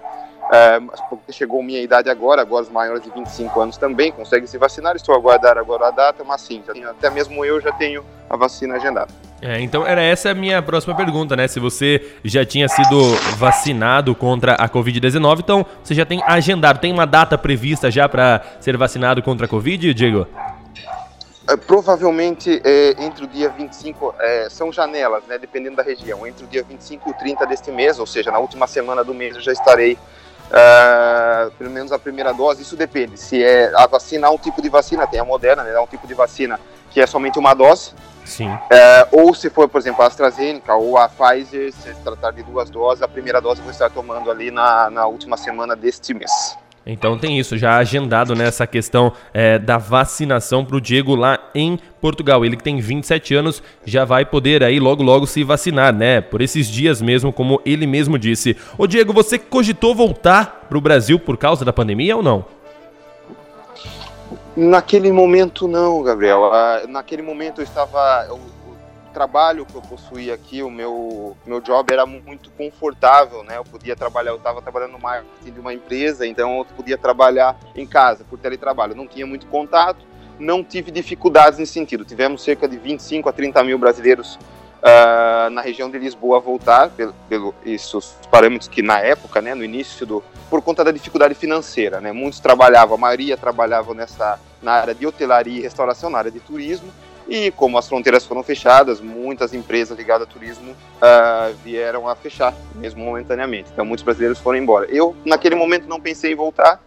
é, 0.52 0.80
porque 1.10 1.32
chegou 1.32 1.62
minha 1.62 1.82
idade 1.82 2.10
agora, 2.10 2.42
agora 2.42 2.64
os 2.64 2.72
maiores 2.72 3.04
de 3.04 3.12
25 3.12 3.62
anos 3.62 3.78
também 3.78 4.12
conseguem 4.12 4.48
se 4.48 4.58
vacinar. 4.58 4.96
Estou 4.96 5.14
a 5.14 5.18
aguardar 5.18 5.58
agora 5.58 5.88
a 5.88 5.92
data, 5.92 6.24
mas 6.24 6.42
sim, 6.42 6.64
tenho, 6.66 6.90
até 6.90 7.10
mesmo 7.10 7.46
eu 7.46 7.62
já 7.62 7.72
tenho 7.72 8.04
a 8.28 8.36
vacina 8.36 8.76
agendada. 8.76 9.12
É, 9.42 9.62
então 9.62 9.86
era 9.86 10.02
essa 10.02 10.32
a 10.32 10.34
minha 10.34 10.62
próxima 10.62 10.96
pergunta, 10.96 11.36
né? 11.36 11.48
Se 11.48 11.60
você 11.60 12.16
já 12.24 12.44
tinha 12.44 12.68
sido 12.68 13.16
vacinado 13.38 14.14
contra 14.16 14.56
a 14.56 14.68
Covid-19, 14.68 15.40
então 15.40 15.66
você 15.84 15.94
já 15.94 16.06
tem 16.06 16.22
agendado, 16.26 16.80
tem 16.80 16.92
uma 16.92 17.06
data 17.06 17.38
prevista 17.38 17.92
já 17.92 18.10
para 18.10 18.42
ser 18.60 18.76
vacinado 18.76 19.22
contra 19.22 19.46
a 19.46 19.50
Covid, 19.50 19.94
Diego? 19.94 20.28
É, 21.48 21.56
provavelmente 21.56 22.62
é, 22.64 22.96
entre 23.04 23.24
o 23.24 23.28
dia 23.28 23.50
25, 23.50 24.16
é, 24.20 24.50
são 24.50 24.72
janelas, 24.72 25.24
né, 25.28 25.38
dependendo 25.38 25.76
da 25.76 25.84
região, 25.84 26.26
entre 26.28 26.44
o 26.44 26.48
dia 26.48 26.64
25 26.64 27.10
e 27.10 27.12
o 27.12 27.16
30 27.16 27.46
deste 27.46 27.72
mês, 27.72 27.98
ou 27.98 28.06
seja, 28.06 28.32
na 28.32 28.40
última 28.40 28.68
semana 28.68 29.04
do 29.04 29.14
mês 29.14 29.36
eu 29.36 29.42
já 29.42 29.52
estarei 29.52 29.98
uh, 30.50 31.52
pelo 31.52 31.70
menos 31.70 31.92
a 31.92 32.00
primeira 32.00 32.34
dose, 32.34 32.62
isso 32.62 32.76
depende. 32.76 33.20
Se 33.20 33.44
é 33.44 33.72
a 33.76 33.88
vacina, 33.88 34.28
há 34.28 34.32
um 34.32 34.38
tipo 34.38 34.62
de 34.62 34.70
vacina, 34.70 35.08
tem 35.08 35.20
a 35.20 35.26
Moderna, 35.26 35.64
né, 35.64 35.76
há 35.76 35.82
um 35.82 35.88
tipo 35.88 36.08
de 36.08 36.14
vacina 36.14 36.60
que 36.92 37.00
é 37.00 37.08
somente 37.08 37.38
uma 37.38 37.54
dose. 37.54 37.94
Sim. 38.26 38.50
Uh, 38.54 39.24
ou 39.24 39.34
se 39.34 39.50
for, 39.50 39.68
por 39.68 39.80
exemplo, 39.80 40.04
a 40.04 40.08
AstraZeneca 40.08 40.76
ou 40.76 40.98
a 40.98 41.10
Pfizer, 41.10 41.74
se 41.74 41.94
tratar 42.04 42.32
de 42.32 42.44
duas 42.44 42.70
doses, 42.70 43.02
a 43.02 43.08
primeira 43.08 43.42
dose 43.42 43.60
eu 43.60 43.64
vou 43.64 43.72
estar 43.72 43.90
tomando 43.90 44.30
ali 44.30 44.52
na, 44.52 44.90
na 44.90 45.08
última 45.08 45.36
semana 45.36 45.76
deste 45.76 46.14
mês. 46.14 46.32
Então 46.86 47.18
tem 47.18 47.38
isso, 47.38 47.58
já 47.58 47.78
agendado 47.78 48.36
nessa 48.36 48.64
né, 48.64 48.68
questão 48.68 49.14
é, 49.34 49.60
da 49.60 49.78
vacinação 49.78 50.66
para 50.66 50.76
o 50.76 50.82
Diego 50.82 51.16
lá 51.16 51.40
em 51.54 51.78
Portugal. 52.02 52.44
Ele 52.44 52.58
que 52.58 52.64
tem 52.64 52.80
27 52.80 53.36
anos 53.36 53.62
já 53.86 54.06
vai 54.06 54.26
poder 54.26 54.64
aí 54.64 54.80
logo 54.80 55.04
logo 55.04 55.28
se 55.28 55.44
vacinar, 55.44 55.94
né? 55.94 56.22
Por 56.22 56.42
esses 56.42 56.68
dias 56.68 57.02
mesmo, 57.02 57.32
como 57.32 57.62
ele 57.66 57.86
mesmo 57.86 58.18
disse. 58.18 58.58
Ô 58.78 58.88
Diego, 58.88 59.14
você 59.14 59.38
cogitou 59.38 59.94
voltar 59.94 60.66
para 60.68 60.78
o 60.78 60.82
Brasil 60.82 61.20
por 61.20 61.38
causa 61.38 61.64
da 61.64 61.74
pandemia 61.74 62.16
ou 62.16 62.24
não? 62.24 62.46
Naquele 64.56 65.12
momento 65.12 65.68
não, 65.68 66.02
Gabriel. 66.04 66.46
Ah, 66.52 66.84
naquele 66.88 67.22
momento 67.22 67.62
eu 67.62 67.64
estava 67.64 68.28
trabalho 69.10 69.66
que 69.66 69.76
eu 69.76 69.82
possuía 69.82 70.34
aqui, 70.34 70.64
o 70.64 70.70
meu, 70.70 71.36
meu 71.46 71.60
job 71.60 71.92
era 71.92 72.06
muito 72.06 72.50
confortável, 72.52 73.44
né? 73.44 73.58
Eu 73.58 73.64
podia 73.64 73.96
trabalhar, 73.96 74.32
eu 74.32 74.38
estava 74.38 74.62
trabalhando 74.62 74.92
no 74.92 75.00
marketing 75.00 75.52
de 75.52 75.60
uma 75.60 75.74
empresa, 75.74 76.26
então 76.26 76.60
eu 76.60 76.66
podia 76.66 76.98
trabalhar 76.98 77.58
em 77.76 77.86
casa 77.86 78.24
por 78.24 78.40
teletrabalho. 78.40 78.96
não 78.96 79.08
tinha 79.08 79.26
muito 79.26 79.48
contato, 79.48 80.06
não 80.40 80.64
tive 80.64 80.92
dificuldades 80.92 81.60
nesse 81.60 81.74
sentido. 81.74 82.06
Tivemos 82.06 82.44
cerca 82.44 82.68
de 82.68 82.78
25 82.78 83.28
a 83.28 83.34
30 83.34 83.64
mil 83.64 83.78
brasileiros 83.78 84.36
uh, 84.36 85.50
na 85.50 85.62
região 85.62 85.90
de 85.90 85.98
Lisboa 85.98 86.38
a 86.38 86.40
voltar, 86.40 86.90
pelo, 86.90 87.14
pelo 87.28 87.54
isso, 87.66 87.98
os 87.98 88.16
parâmetros 88.32 88.68
que 88.68 88.82
na 88.82 89.00
época, 89.00 89.42
né, 89.42 89.54
no 89.54 89.64
início 89.64 90.06
do, 90.06 90.24
por 90.50 90.62
conta 90.62 90.84
da 90.84 90.92
dificuldade 90.92 91.34
financeira, 91.34 92.00
né? 92.00 92.12
Muitos 92.12 92.40
trabalhavam, 92.40 92.96
a 92.96 93.00
maioria 93.00 93.36
trabalhava 93.36 93.94
nessa 93.94 94.40
na 94.62 94.74
área 94.74 94.94
de 94.94 95.08
hotelaria 95.08 95.60
e 95.60 95.62
restauração, 95.62 96.10
na 96.10 96.18
área 96.18 96.32
de 96.32 96.40
turismo 96.40 96.92
e 97.30 97.52
como 97.52 97.78
as 97.78 97.88
fronteiras 97.88 98.26
foram 98.26 98.42
fechadas, 98.42 99.00
muitas 99.00 99.54
empresas 99.54 99.96
ligadas 99.96 100.28
ao 100.28 100.34
turismo 100.34 100.72
uh, 100.72 101.54
vieram 101.64 102.08
a 102.08 102.16
fechar, 102.16 102.56
mesmo 102.76 103.06
momentaneamente. 103.06 103.70
Então 103.72 103.86
muitos 103.86 104.04
brasileiros 104.04 104.40
foram 104.40 104.58
embora. 104.58 104.88
Eu, 104.90 105.16
naquele 105.24 105.56
momento, 105.56 105.88
não 105.88 106.02
pensei 106.02 106.34
em 106.34 106.36
voltar, 106.36 106.82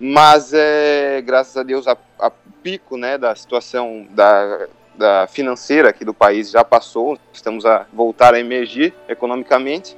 mas 0.00 0.52
é, 0.54 1.20
graças 1.20 1.56
a 1.58 1.62
Deus, 1.62 1.86
a, 1.86 1.96
a 2.18 2.30
pico 2.62 2.96
né, 2.96 3.18
da 3.18 3.34
situação 3.34 4.06
da, 4.10 4.66
da 4.96 5.26
financeira 5.26 5.90
aqui 5.90 6.04
do 6.04 6.14
país 6.14 6.50
já 6.50 6.64
passou, 6.64 7.18
estamos 7.30 7.66
a 7.66 7.86
voltar 7.92 8.32
a 8.32 8.40
emergir 8.40 8.94
economicamente. 9.06 9.94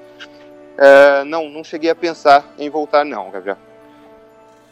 Uh, 0.76 1.24
não, 1.24 1.48
não 1.48 1.62
cheguei 1.62 1.90
a 1.90 1.94
pensar 1.94 2.52
em 2.58 2.68
voltar 2.68 3.04
não, 3.04 3.30
Gabriel. 3.30 3.67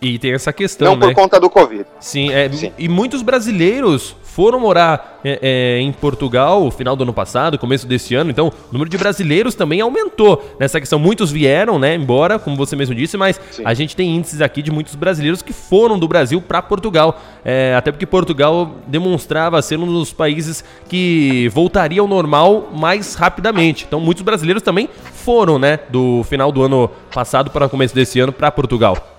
E 0.01 0.19
tem 0.19 0.33
essa 0.33 0.53
questão, 0.53 0.89
Não 0.89 0.97
né? 0.97 1.07
por 1.07 1.15
conta 1.15 1.41
do 1.41 1.49
Covid. 1.49 1.87
Sim, 1.99 2.31
é, 2.31 2.51
Sim. 2.51 2.73
e 2.77 2.87
muitos 2.87 3.23
brasileiros 3.23 4.15
foram 4.23 4.61
morar 4.61 5.19
é, 5.25 5.39
é, 5.41 5.81
em 5.81 5.91
Portugal 5.91 6.71
final 6.71 6.95
do 6.95 7.05
ano 7.05 7.15
passado, 7.15 7.59
começo 7.59 7.87
desse 7.87 8.15
ano, 8.15 8.31
então 8.31 8.49
o 8.49 8.73
número 8.73 8.91
de 8.91 8.99
brasileiros 8.99 9.55
também 9.55 9.81
aumentou 9.81 10.45
nessa 10.61 10.79
questão. 10.79 10.99
Muitos 10.99 11.33
vieram, 11.33 11.79
né, 11.79 11.95
embora, 11.95 12.39
como 12.39 12.55
você 12.55 12.77
mesmo 12.77 12.95
disse, 12.95 13.17
mas 13.17 13.41
Sim. 13.51 13.63
a 13.65 13.73
gente 13.73 13.97
tem 13.97 14.15
índices 14.15 14.43
aqui 14.43 14.61
de 14.61 14.71
muitos 14.71 14.95
brasileiros 14.95 15.41
que 15.41 15.55
foram 15.55 15.99
do 15.99 16.07
Brasil 16.07 16.43
para 16.43 16.61
Portugal. 16.61 17.19
É, 17.43 17.75
até 17.75 17.91
porque 17.91 18.05
Portugal 18.05 18.73
demonstrava 18.87 19.63
ser 19.63 19.79
um 19.79 19.87
dos 19.87 20.13
países 20.13 20.63
que 20.87 21.49
voltaria 21.55 22.03
ao 22.03 22.07
normal 22.07 22.69
mais 22.75 23.15
rapidamente. 23.15 23.87
Então 23.89 23.99
muitos 23.99 24.23
brasileiros 24.23 24.63
também 24.63 24.91
foram, 25.15 25.59
né, 25.59 25.79
do 25.89 26.23
final 26.25 26.53
do 26.53 26.63
ano 26.63 26.91
passado 27.15 27.51
para 27.51 27.65
o 27.65 27.71
começo 27.71 27.95
desse 27.95 28.21
ano 28.21 28.33
para 28.33 28.51
Portugal. 28.51 29.16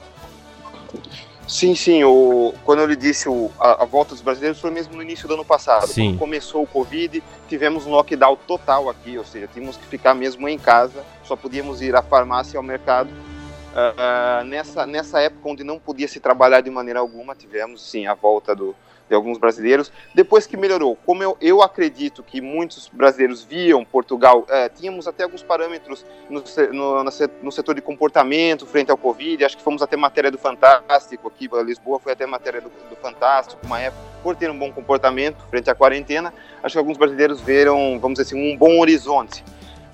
Sim, 1.48 1.76
sim. 1.76 2.04
O, 2.04 2.54
quando 2.66 2.80
eu 2.80 2.86
lhe 2.86 2.96
disse 2.96 3.30
o, 3.30 3.50
a, 3.60 3.84
a, 3.84 3.86
volta 3.86 4.14
dos 4.14 4.22
brasileiros 4.22 4.60
foi 4.60 4.70
mesmo 4.70 4.96
no 4.96 5.02
início 5.02 5.28
do 5.28 5.34
ano 5.34 5.46
passado. 5.46 5.88
Sim. 5.88 6.10
Quando 6.10 6.20
começou 6.20 6.64
o 6.64 6.68
Covid, 6.68 7.24
tivemos 7.48 7.86
um 7.86 7.92
lockdown 7.92 8.38
total 8.48 8.90
aqui, 8.90 9.18
ou 9.18 9.24
seja, 9.24 9.48
tínhamos 9.52 9.78
que 9.78 9.86
ficar 9.86 10.14
mesmo 10.14 10.48
em 10.48 10.60
casa, 10.60 11.06
só 11.24 11.36
podíamos 11.36 11.82
ir 11.82 11.96
à 11.96 12.02
farmácia 12.02 12.56
e 12.56 12.58
ao 12.58 12.64
mercado. 12.64 13.10
Uh, 13.10 14.42
uh, 14.42 14.46
nessa, 14.46 14.86
nessa 14.86 15.22
época 15.22 15.50
onde 15.50 15.64
não 15.64 15.78
podia 15.78 16.08
se 16.08 16.20
trabalhar 16.20 16.62
de 16.62 16.70
maneira 16.70 17.00
alguma, 17.00 17.36
tivemos 17.36 17.88
sim 17.88 18.08
a 18.08 18.14
volta 18.16 18.56
do, 18.56 18.76
de 19.08 19.16
alguns 19.16 19.38
brasileiros. 19.38 19.92
Depois 20.14 20.46
que 20.46 20.58
melhorou, 20.58 20.98
como 21.06 21.24
eu, 21.24 21.38
eu 21.40 21.62
acredito 21.62 22.24
que 22.24 22.42
muitos 22.42 22.90
brasileiros 22.92 23.44
viam 23.44 23.84
Portugal, 23.86 24.46
é, 24.50 24.70
tínhamos 24.70 25.08
até 25.08 25.24
alguns 25.24 25.44
parâmetros 25.44 26.06
no, 26.30 26.44
no, 26.72 27.04
no, 27.04 27.52
setor 27.52 27.76
de 27.76 27.82
comportamento 27.82 28.66
frente 28.66 28.92
ao 28.92 28.98
Covid, 28.98 29.44
acho 29.46 29.58
que 29.58 29.64
fomos 29.64 29.82
até 29.82 29.96
matéria 29.96 30.32
do 30.32 30.38
Fantástico, 30.38 31.28
aqui 31.28 31.50
Lisboa 31.64 32.00
foi 32.00 32.14
até 32.14 32.26
matéria 32.26 32.62
do, 32.62 32.70
do 32.70 32.96
Fantástico, 32.96 33.66
uma 33.66 33.80
época, 33.80 34.02
por 34.22 34.36
ter 34.36 34.50
um 34.50 34.58
bom 34.58 34.72
comportamento 34.72 35.46
frente 35.50 35.70
à 35.70 35.76
quarentena, 35.76 36.34
acho 36.62 36.74
que 36.74 36.80
alguns 36.80 36.98
brasileiros 36.98 37.42
viram, 37.42 38.00
vamos 38.00 38.20
dizer 38.20 38.36
assim, 38.36 38.54
um 38.54 38.58
bom 38.58 38.80
horizonte 38.80 39.44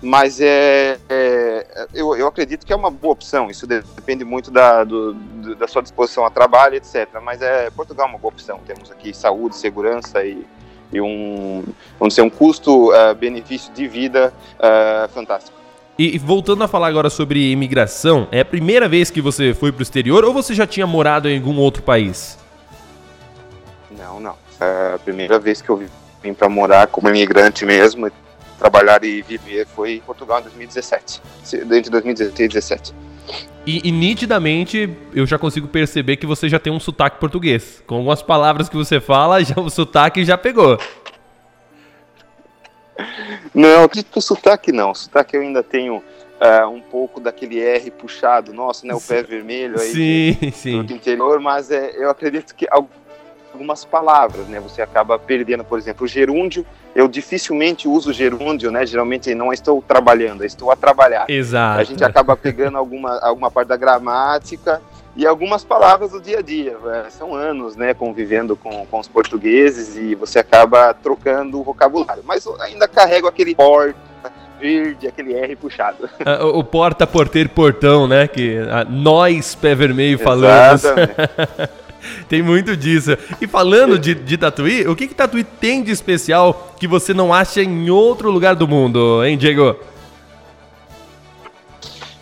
mas 0.03 0.41
é, 0.41 0.99
é 1.09 1.87
eu, 1.93 2.15
eu, 2.15 2.27
acredito 2.27 2.65
que 2.65 2.73
é 2.73 2.75
uma 2.75 2.91
boa 2.91 3.13
opção. 3.13 3.49
Isso 3.49 3.65
depende 3.65 4.25
muito 4.25 4.51
da, 4.51 4.83
do, 4.83 5.13
da 5.55 5.65
sua 5.67 5.81
disposição 5.81 6.25
a 6.25 6.29
trabalho, 6.29 6.75
etc. 6.75 7.07
Mas 7.23 7.41
é 7.41 7.69
Portugal 7.69 8.07
é 8.07 8.09
uma 8.09 8.19
boa 8.19 8.33
opção. 8.33 8.59
Temos 8.67 8.91
aqui 8.91 9.13
saúde, 9.13 9.55
segurança 9.55 10.23
e, 10.25 10.45
e 10.91 10.99
um, 10.99 11.63
vamos 11.97 12.13
dizer, 12.13 12.21
um 12.21 12.29
custo-benefício 12.29 13.71
uh, 13.71 13.73
de 13.73 13.87
vida 13.87 14.33
uh, 14.59 15.07
fantástico. 15.09 15.57
E 15.97 16.17
voltando 16.17 16.63
a 16.63 16.67
falar 16.67 16.87
agora 16.87 17.09
sobre 17.09 17.51
imigração, 17.51 18.27
é 18.29 18.41
a 18.41 18.45
primeira 18.45 18.89
vez 18.89 19.09
que 19.09 19.21
você 19.21 19.53
foi 19.53 19.71
para 19.71 19.79
o 19.79 19.83
exterior 19.83 20.25
ou 20.25 20.33
você 20.33 20.53
já 20.53 20.67
tinha 20.67 20.85
morado 20.85 21.29
em 21.29 21.37
algum 21.37 21.57
outro 21.59 21.81
país? 21.81 22.37
Não, 23.97 24.19
não. 24.19 24.35
É 24.59 24.95
a 24.95 24.99
primeira 24.99 25.39
vez 25.39 25.61
que 25.61 25.69
eu 25.69 25.77
vim 26.21 26.33
para 26.33 26.49
morar 26.49 26.87
como 26.87 27.07
imigrante 27.09 27.65
mesmo 27.65 28.11
trabalhar 28.63 29.03
e 29.03 29.21
viver 29.21 29.67
foi 29.67 29.95
em 29.95 29.99
Portugal 29.99 30.39
em 30.39 30.43
2017, 30.43 31.21
entre 31.53 31.89
2016 31.89 32.29
e 32.29 32.31
2017. 32.31 32.95
E, 33.65 33.87
e, 33.87 33.91
nitidamente 33.91 34.89
eu 35.13 35.25
já 35.25 35.37
consigo 35.37 35.67
perceber 35.67 36.15
que 36.15 36.25
você 36.25 36.47
já 36.47 36.59
tem 36.59 36.71
um 36.71 36.79
sotaque 36.79 37.19
português. 37.19 37.83
Com 37.85 37.95
algumas 37.95 38.21
palavras 38.21 38.69
que 38.69 38.75
você 38.75 39.01
fala, 39.01 39.43
já, 39.43 39.59
o 39.59 39.69
sotaque 39.69 40.23
já 40.23 40.37
pegou. 40.37 40.77
Não, 43.53 43.83
acredito 43.83 44.11
que 44.11 44.19
o 44.19 44.21
sotaque 44.21 44.71
não. 44.71 44.91
O 44.91 44.95
sotaque 44.95 45.35
eu 45.35 45.41
ainda 45.41 45.63
tenho 45.63 45.97
uh, 45.97 46.67
um 46.69 46.81
pouco 46.81 47.19
daquele 47.19 47.59
R 47.59 47.91
puxado, 47.91 48.53
nosso, 48.53 48.85
né? 48.85 48.93
O 48.93 49.01
pé 49.01 49.23
vermelho 49.23 49.79
aí 49.79 49.91
sim, 49.91 50.37
do, 50.49 50.51
sim. 50.55 50.83
do 50.83 50.93
interior, 50.93 51.39
mas 51.39 51.71
é, 51.71 51.93
eu 51.97 52.09
acredito 52.09 52.55
que 52.55 52.67
algumas 53.53 53.85
palavras, 53.85 54.47
né? 54.47 54.59
Você 54.59 54.81
acaba 54.81 55.17
perdendo, 55.17 55.63
por 55.63 55.77
exemplo, 55.77 56.05
o 56.05 56.07
gerúndio. 56.07 56.65
Eu 56.95 57.07
dificilmente 57.07 57.87
uso 57.87 58.11
gerúndio, 58.11 58.71
né? 58.71 58.85
Geralmente 58.85 59.33
não 59.33 59.53
estou 59.53 59.81
trabalhando, 59.81 60.43
estou 60.43 60.71
a 60.71 60.75
trabalhar. 60.75 61.25
Exato. 61.29 61.79
A 61.79 61.83
gente 61.83 62.03
acaba 62.03 62.35
pegando 62.35 62.77
alguma, 62.77 63.19
alguma 63.19 63.51
parte 63.51 63.69
da 63.69 63.77
gramática 63.77 64.81
e 65.15 65.25
algumas 65.25 65.63
palavras 65.63 66.11
do 66.11 66.19
dia 66.19 66.39
a 66.39 66.41
dia. 66.41 66.75
É, 67.05 67.09
são 67.09 67.35
anos, 67.35 67.75
né, 67.75 67.93
convivendo 67.93 68.55
com, 68.55 68.85
com 68.87 68.99
os 68.99 69.07
portugueses 69.07 69.95
e 69.95 70.15
você 70.15 70.39
acaba 70.39 70.93
trocando 70.93 71.59
o 71.59 71.63
vocabulário. 71.63 72.23
Mas 72.25 72.45
ainda 72.59 72.87
carrego 72.87 73.27
aquele 73.27 73.53
porta, 73.55 73.95
verde, 74.59 75.07
aquele 75.07 75.33
R 75.33 75.55
puxado. 75.55 76.09
Ah, 76.25 76.45
o 76.45 76.63
porta, 76.63 77.05
porteiro, 77.05 77.49
portão, 77.49 78.07
né? 78.07 78.27
Que 78.27 78.57
nós, 78.89 79.55
pé 79.55 79.75
vermelho, 79.75 80.17
falamos. 80.17 80.83
Exatamente. 80.83 81.69
tem 82.27 82.41
muito 82.41 82.75
disso. 82.75 83.17
E 83.41 83.47
falando 83.47 83.97
de, 83.97 84.15
de 84.15 84.37
Tatuí, 84.37 84.87
o 84.87 84.95
que, 84.95 85.07
que 85.07 85.15
Tatuí 85.15 85.43
tem 85.43 85.83
de 85.83 85.91
especial 85.91 86.73
que 86.79 86.87
você 86.87 87.13
não 87.13 87.33
acha 87.33 87.61
em 87.61 87.89
outro 87.89 88.29
lugar 88.29 88.55
do 88.55 88.67
mundo, 88.67 89.23
hein, 89.23 89.37
Diego? 89.37 89.75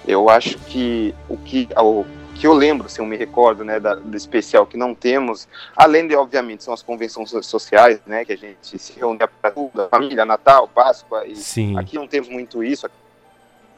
Eu 0.07 0.29
acho 0.29 0.57
que 0.57 1.13
o 1.29 1.37
que, 1.37 1.67
o 1.77 2.05
que 2.33 2.47
eu 2.47 2.53
lembro, 2.53 2.89
se 2.89 2.99
eu 2.99 3.05
me 3.05 3.15
recordo, 3.15 3.63
né, 3.63 3.79
da, 3.79 3.93
do 3.93 4.17
especial 4.17 4.65
que 4.65 4.75
não 4.75 4.95
temos, 4.95 5.47
além 5.75 6.07
de, 6.07 6.15
obviamente, 6.15 6.63
são 6.63 6.73
as 6.73 6.81
convenções 6.81 7.29
sociais, 7.45 8.01
né, 8.05 8.25
que 8.25 8.33
a 8.33 8.35
gente 8.35 8.79
se 8.79 8.93
reúne 8.97 9.19
para 9.19 9.51
tudo, 9.51 9.87
família, 9.89 10.25
Natal, 10.25 10.67
Páscoa, 10.67 11.25
e 11.27 11.35
Sim. 11.35 11.77
aqui 11.77 11.95
não 11.95 12.07
temos 12.07 12.29
muito 12.29 12.63
isso, 12.63 12.87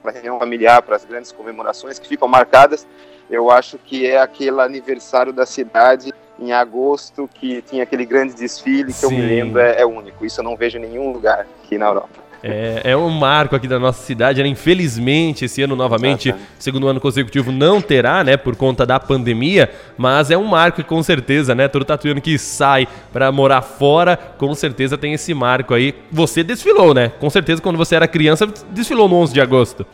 para 0.03 0.11
reunião 0.11 0.37
familiar, 0.37 0.81
para 0.81 0.97
as 0.97 1.05
grandes 1.05 1.31
comemorações 1.31 1.97
que 1.97 2.07
ficam 2.07 2.27
marcadas, 2.27 2.85
eu 3.29 3.49
acho 3.49 3.77
que 3.77 4.05
é 4.05 4.19
aquele 4.19 4.59
aniversário 4.59 5.31
da 5.31 5.45
cidade 5.45 6.13
em 6.37 6.51
agosto 6.51 7.29
que 7.33 7.61
tinha 7.61 7.83
aquele 7.83 8.05
grande 8.05 8.33
desfile 8.33 8.91
que 8.91 8.99
Sim. 8.99 9.05
eu 9.05 9.11
me 9.11 9.21
lembro 9.21 9.61
é, 9.61 9.81
é, 9.81 9.85
único. 9.85 10.25
Isso 10.25 10.41
eu 10.41 10.43
não 10.43 10.57
vejo 10.57 10.77
em 10.77 10.81
nenhum 10.81 11.11
lugar 11.11 11.47
aqui 11.63 11.77
na 11.77 11.87
Europa. 11.87 12.21
É, 12.43 12.81
é 12.91 12.97
um 12.97 13.09
marco 13.09 13.55
aqui 13.55 13.69
da 13.69 13.79
nossa 13.79 14.03
cidade, 14.03 14.43
né? 14.43 14.49
Infelizmente, 14.49 15.45
esse 15.45 15.61
ano 15.61 15.77
novamente, 15.77 16.35
segundo 16.59 16.89
ano 16.89 16.99
consecutivo, 16.99 17.53
não 17.53 17.79
terá, 17.79 18.21
né? 18.21 18.35
Por 18.35 18.57
conta 18.57 18.85
da 18.85 18.99
pandemia, 18.99 19.71
mas 19.97 20.29
é 20.29 20.37
um 20.37 20.43
marco 20.43 20.81
e 20.81 20.83
com 20.83 21.01
certeza, 21.01 21.55
né? 21.55 21.69
Todo 21.69 21.85
tatuiano 21.85 22.19
que 22.19 22.37
sai 22.37 22.85
para 23.13 23.31
morar 23.31 23.61
fora, 23.61 24.17
com 24.17 24.53
certeza 24.53 24.97
tem 24.97 25.13
esse 25.13 25.33
marco 25.33 25.73
aí. 25.73 25.95
Você 26.11 26.43
desfilou, 26.43 26.93
né? 26.93 27.13
Com 27.17 27.29
certeza, 27.29 27.61
quando 27.61 27.77
você 27.77 27.95
era 27.95 28.09
criança, 28.09 28.45
desfilou 28.71 29.07
no 29.07 29.15
11 29.15 29.33
de 29.33 29.39
agosto. 29.39 29.85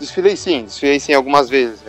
Desfilei 0.00 0.36
sim, 0.36 0.64
desfilei 0.64 0.98
sim 0.98 1.12
algumas 1.12 1.48
vezes. 1.48 1.84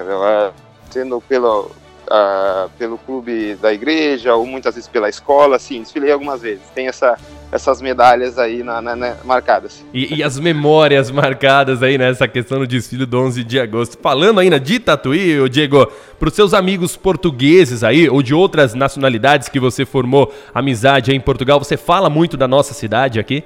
sendo 0.92 1.20
pelo, 1.22 1.72
uh, 2.08 2.70
pelo 2.78 3.00
clube 3.00 3.56
da 3.56 3.74
igreja 3.74 4.36
ou 4.36 4.46
muitas 4.46 4.76
vezes 4.76 4.88
pela 4.88 5.10
escola, 5.10 5.58
sim, 5.58 5.82
desfilei 5.82 6.12
algumas 6.12 6.44
vezes. 6.44 6.62
Tem 6.76 6.88
essa, 6.88 7.18
essas 7.54 7.80
medalhas 7.84 8.40
aí 8.40 8.64
na, 8.64 8.82
na, 8.82 8.96
na 8.96 9.16
marcadas. 9.24 9.86
E, 9.94 10.16
e, 10.16 10.24
as 10.24 10.40
memórias 10.40 11.12
marcadas 11.12 11.84
aí 11.84 12.00
nessa 12.00 12.28
questão 12.28 12.58
do 12.58 12.66
desfile 12.66 13.06
do 13.06 13.20
11 13.20 13.44
de 13.44 13.60
agosto. 13.60 13.96
Falando 14.02 14.40
ainda 14.40 14.60
de 14.60 14.80
Tatuí, 14.80 15.48
Diego, 15.50 15.86
para 16.18 16.30
os 16.30 16.34
seus 16.34 16.52
amigos 16.52 16.98
portugueses 16.98 17.84
aí 17.84 18.10
ou 18.10 18.24
de 18.24 18.34
outras 18.34 18.74
nacionalidades 18.74 19.50
que 19.50 19.60
você 19.60 19.86
formou 19.86 20.34
amizade 20.52 21.12
aí 21.12 21.18
em 21.18 21.22
Portugal, 21.22 21.60
você 21.60 21.78
fala 21.78 22.10
muito 22.10 22.36
da 22.36 22.48
nossa 22.48 22.74
cidade 22.74 23.20
aqui? 23.20 23.44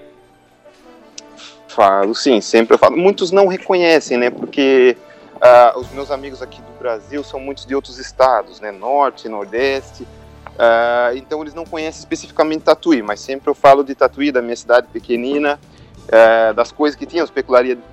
Falo, 1.68 2.16
sim, 2.16 2.40
sempre 2.40 2.76
eu 2.76 2.80
falo. 2.80 2.96
Muitos 2.96 3.30
não 3.30 3.48
reconhecem, 3.48 4.18
né? 4.18 4.30
Porque 4.30 4.96
uh, 5.36 5.78
os 5.78 5.92
meus 5.92 6.12
amigos 6.12 6.42
aqui 6.42 6.62
do 6.62 6.80
Brasil 6.80 7.26
são 7.26 7.42
muitos 7.42 7.66
de 7.66 7.76
outros 7.76 8.00
estados, 8.00 8.62
né? 8.62 8.72
Norte, 8.72 9.28
Nordeste. 9.28 10.08
Uh, 10.58 11.16
então 11.16 11.42
eles 11.42 11.54
não 11.54 11.64
conhecem 11.64 12.00
especificamente 12.00 12.64
Tatuí, 12.64 13.04
mas 13.04 13.20
sempre 13.20 13.48
eu 13.48 13.54
falo 13.54 13.84
de 13.84 13.94
Tatuí, 13.94 14.32
da 14.32 14.42
minha 14.42 14.56
cidade 14.56 14.88
pequenina, 14.92 15.60
uh, 16.08 16.54
das 16.56 16.72
coisas 16.72 16.98
que 16.98 17.06
tinham, 17.06 17.24
as 17.24 17.32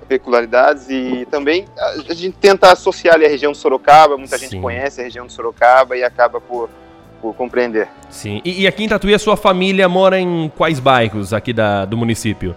peculiaridades 0.07 0.89
e 0.89 1.27
também 1.29 1.65
a 1.77 2.13
gente 2.13 2.35
tenta 2.37 2.71
associar 2.71 3.15
ali 3.15 3.25
a 3.25 3.29
região 3.29 3.51
de 3.51 3.59
Sorocaba, 3.59 4.17
muita 4.17 4.37
Sim. 4.39 4.49
gente 4.49 4.61
conhece 4.61 4.99
a 4.99 5.03
região 5.03 5.27
de 5.27 5.33
Sorocaba 5.33 5.95
e 5.95 6.03
acaba 6.03 6.41
por, 6.41 6.67
por 7.21 7.35
compreender. 7.35 7.87
Sim, 8.09 8.41
e, 8.43 8.63
e 8.63 8.67
aqui 8.67 8.83
em 8.83 8.89
Tatuí 8.89 9.13
a 9.13 9.19
sua 9.19 9.37
família 9.37 9.87
mora 9.87 10.19
em 10.19 10.51
quais 10.57 10.79
bairros 10.79 11.33
aqui 11.33 11.53
da, 11.53 11.85
do 11.85 11.95
município? 11.95 12.55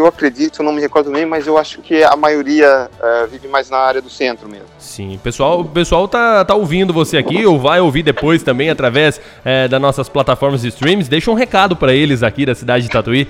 Eu 0.00 0.06
acredito, 0.06 0.62
não 0.62 0.72
me 0.72 0.80
recordo 0.80 1.10
bem, 1.10 1.26
mas 1.26 1.46
eu 1.46 1.58
acho 1.58 1.82
que 1.82 2.02
a 2.02 2.16
maioria 2.16 2.88
uh, 2.98 3.26
vive 3.26 3.46
mais 3.48 3.68
na 3.68 3.76
área 3.76 4.00
do 4.00 4.08
centro 4.08 4.48
mesmo. 4.48 4.64
Sim, 4.78 5.20
pessoal, 5.22 5.60
o 5.60 5.64
pessoal 5.66 6.08
tá, 6.08 6.42
tá 6.42 6.54
ouvindo 6.54 6.90
você 6.90 7.18
aqui, 7.18 7.44
ou 7.44 7.58
vai 7.58 7.80
ouvir 7.80 8.02
depois 8.02 8.42
também 8.42 8.70
através 8.70 9.20
é, 9.44 9.68
das 9.68 9.78
nossas 9.78 10.08
plataformas 10.08 10.62
de 10.62 10.68
streams. 10.68 11.06
Deixa 11.06 11.30
um 11.30 11.34
recado 11.34 11.76
para 11.76 11.92
eles 11.92 12.22
aqui 12.22 12.46
da 12.46 12.54
cidade 12.54 12.84
de 12.84 12.90
Tatuí. 12.90 13.28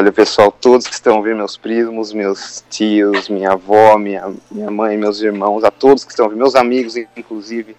Olha, 0.00 0.10
pessoal, 0.10 0.50
todos 0.50 0.86
que 0.86 0.94
estão 0.94 1.18
ouvindo, 1.18 1.36
meus 1.36 1.58
primos, 1.58 2.14
meus 2.14 2.64
tios, 2.70 3.28
minha 3.28 3.52
avó, 3.52 3.98
minha, 3.98 4.32
minha 4.50 4.70
mãe, 4.70 4.96
meus 4.96 5.20
irmãos, 5.20 5.62
a 5.62 5.70
todos 5.70 6.04
que 6.04 6.10
estão 6.10 6.24
ouvindo, 6.24 6.38
meus 6.38 6.54
amigos, 6.54 6.96
inclusive, 7.14 7.76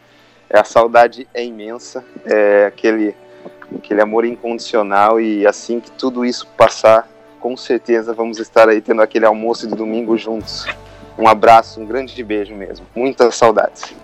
a 0.53 0.63
saudade 0.63 1.27
é 1.33 1.43
imensa, 1.43 2.05
é 2.25 2.67
aquele 2.67 3.15
aquele 3.77 4.01
amor 4.01 4.25
incondicional 4.25 5.19
e 5.19 5.45
assim 5.45 5.79
que 5.79 5.91
tudo 5.91 6.25
isso 6.25 6.47
passar, 6.57 7.07
com 7.39 7.55
certeza 7.55 8.13
vamos 8.13 8.39
estar 8.39 8.69
aí 8.69 8.81
tendo 8.81 9.01
aquele 9.01 9.25
almoço 9.25 9.67
de 9.67 9.75
domingo 9.75 10.17
juntos. 10.17 10.65
Um 11.17 11.27
abraço, 11.27 11.79
um 11.79 11.85
grande 11.85 12.21
beijo 12.23 12.53
mesmo. 12.53 12.85
Muitas 12.95 13.35
saudades. 13.35 13.95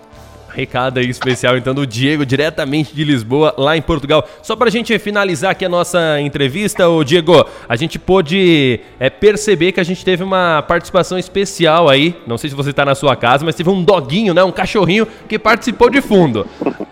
Recado 0.54 0.98
aí 0.98 1.08
especial 1.08 1.56
então 1.56 1.74
do 1.74 1.86
Diego, 1.86 2.26
diretamente 2.26 2.94
de 2.94 3.04
Lisboa, 3.04 3.54
lá 3.56 3.74
em 3.74 3.80
Portugal. 3.80 4.28
Só 4.42 4.54
pra 4.54 4.68
gente 4.68 4.98
finalizar 4.98 5.52
aqui 5.52 5.64
a 5.64 5.68
nossa 5.68 6.20
entrevista, 6.20 6.86
o 6.88 7.02
Diego, 7.02 7.46
a 7.66 7.74
gente 7.74 7.98
pôde 7.98 8.80
é, 9.00 9.08
perceber 9.08 9.72
que 9.72 9.80
a 9.80 9.84
gente 9.84 10.04
teve 10.04 10.22
uma 10.22 10.62
participação 10.62 11.18
especial 11.18 11.88
aí. 11.88 12.14
Não 12.26 12.36
sei 12.36 12.50
se 12.50 12.56
você 12.56 12.70
tá 12.70 12.84
na 12.84 12.94
sua 12.94 13.16
casa, 13.16 13.46
mas 13.46 13.54
teve 13.54 13.70
um 13.70 13.82
doguinho, 13.82 14.34
né? 14.34 14.44
Um 14.44 14.52
cachorrinho 14.52 15.06
que 15.26 15.38
participou 15.38 15.88
de 15.88 16.02
fundo. 16.02 16.46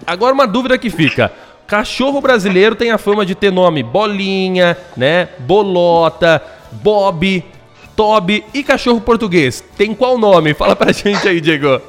Agora 0.07 0.33
uma 0.33 0.47
dúvida 0.47 0.79
que 0.79 0.89
fica. 0.89 1.31
Cachorro 1.71 2.21
brasileiro 2.21 2.75
tem 2.75 2.91
a 2.91 2.99
fama 2.99 3.25
de 3.25 3.37
ter 3.37 3.53
nome 3.53 3.81
Bolinha, 3.85 4.77
né? 4.97 5.29
Bolota, 5.39 6.43
Bob, 6.73 7.45
Toby 7.95 8.45
e 8.53 8.65
cachorro 8.65 9.01
português. 9.01 9.63
Tem 9.77 9.95
qual 9.95 10.19
nome? 10.19 10.53
Fala 10.53 10.75
pra 10.75 10.91
gente 10.91 11.29
aí, 11.29 11.41
Diego. 11.41 11.81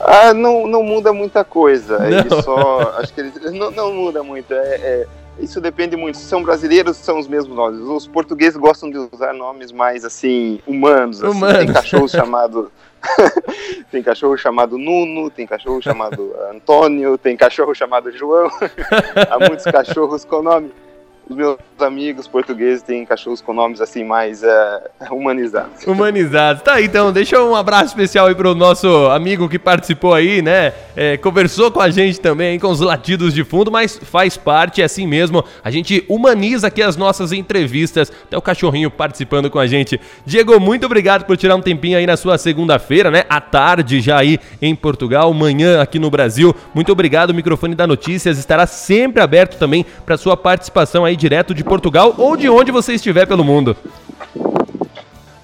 Ah, 0.00 0.32
não, 0.32 0.66
não 0.66 0.82
muda 0.82 1.12
muita 1.12 1.44
coisa. 1.44 1.98
Não. 1.98 2.06
Ele 2.06 2.42
só. 2.42 2.94
Acho 2.96 3.12
que 3.12 3.20
ele 3.20 3.30
não, 3.58 3.70
não 3.70 3.92
muda 3.92 4.22
muito. 4.22 4.54
É, 4.54 4.56
é, 4.56 5.06
isso 5.38 5.60
depende 5.60 5.96
muito. 5.96 6.18
Se 6.18 6.24
são 6.24 6.42
brasileiros, 6.42 6.96
são 6.96 7.18
os 7.18 7.28
mesmos 7.28 7.56
nomes. 7.56 7.80
Os 7.80 8.06
portugueses 8.06 8.56
gostam 8.56 8.90
de 8.90 8.98
usar 8.98 9.32
nomes 9.32 9.72
mais 9.72 10.04
assim, 10.04 10.60
humanos. 10.66 11.22
Assim. 11.22 11.36
humanos. 11.36 11.58
Tem 11.58 11.72
cachorro 11.72 12.08
chamado 12.10 12.72
tem 13.90 14.02
cachorro 14.02 14.36
chamado 14.36 14.76
Nuno, 14.76 15.30
tem 15.30 15.46
cachorro 15.46 15.80
chamado 15.80 16.34
Antônio, 16.52 17.16
tem 17.16 17.36
cachorro 17.36 17.74
chamado 17.74 18.12
João. 18.12 18.50
Há 19.30 19.38
muitos 19.38 19.64
cachorros 19.64 20.24
com 20.24 20.42
nome 20.42 20.70
os 21.30 21.36
meus 21.36 21.58
amigos 21.78 22.26
portugueses 22.26 22.82
têm 22.82 23.06
cachorros 23.06 23.40
com 23.40 23.54
nomes 23.54 23.80
assim 23.80 24.02
mais 24.02 24.42
uh, 24.42 25.14
humanizados. 25.14 25.86
Humanizados. 25.86 26.62
Tá, 26.62 26.82
então, 26.82 27.12
deixa 27.12 27.40
um 27.40 27.54
abraço 27.54 27.86
especial 27.86 28.26
aí 28.26 28.34
pro 28.34 28.52
nosso 28.52 28.88
amigo 29.06 29.48
que 29.48 29.58
participou 29.58 30.12
aí, 30.12 30.42
né? 30.42 30.72
É, 30.96 31.16
conversou 31.16 31.70
com 31.70 31.80
a 31.80 31.88
gente 31.88 32.20
também, 32.20 32.58
com 32.58 32.66
os 32.66 32.80
latidos 32.80 33.32
de 33.32 33.44
fundo, 33.44 33.70
mas 33.70 33.96
faz 33.96 34.36
parte, 34.36 34.82
é 34.82 34.84
assim 34.84 35.06
mesmo. 35.06 35.44
A 35.62 35.70
gente 35.70 36.04
humaniza 36.08 36.66
aqui 36.66 36.82
as 36.82 36.96
nossas 36.96 37.30
entrevistas. 37.30 38.10
Até 38.24 38.36
o 38.36 38.42
cachorrinho 38.42 38.90
participando 38.90 39.48
com 39.48 39.60
a 39.60 39.68
gente. 39.68 40.00
Diego, 40.26 40.58
muito 40.58 40.84
obrigado 40.84 41.24
por 41.26 41.36
tirar 41.36 41.54
um 41.54 41.62
tempinho 41.62 41.96
aí 41.96 42.06
na 42.06 42.16
sua 42.16 42.38
segunda-feira, 42.38 43.08
né? 43.08 43.22
À 43.28 43.40
tarde 43.40 44.00
já 44.00 44.18
aí 44.18 44.40
em 44.60 44.74
Portugal, 44.74 45.32
manhã 45.32 45.80
aqui 45.80 46.00
no 46.00 46.10
Brasil. 46.10 46.52
Muito 46.74 46.90
obrigado. 46.90 47.30
O 47.30 47.34
microfone 47.34 47.76
da 47.76 47.86
Notícias 47.86 48.36
estará 48.36 48.66
sempre 48.66 49.22
aberto 49.22 49.56
também 49.58 49.86
para 50.04 50.16
sua 50.16 50.36
participação 50.36 51.04
aí 51.04 51.19
direto 51.20 51.54
de 51.54 51.62
Portugal 51.62 52.14
ou 52.16 52.36
de 52.36 52.48
onde 52.48 52.72
você 52.72 52.94
estiver 52.94 53.26
pelo 53.26 53.44
mundo. 53.44 53.76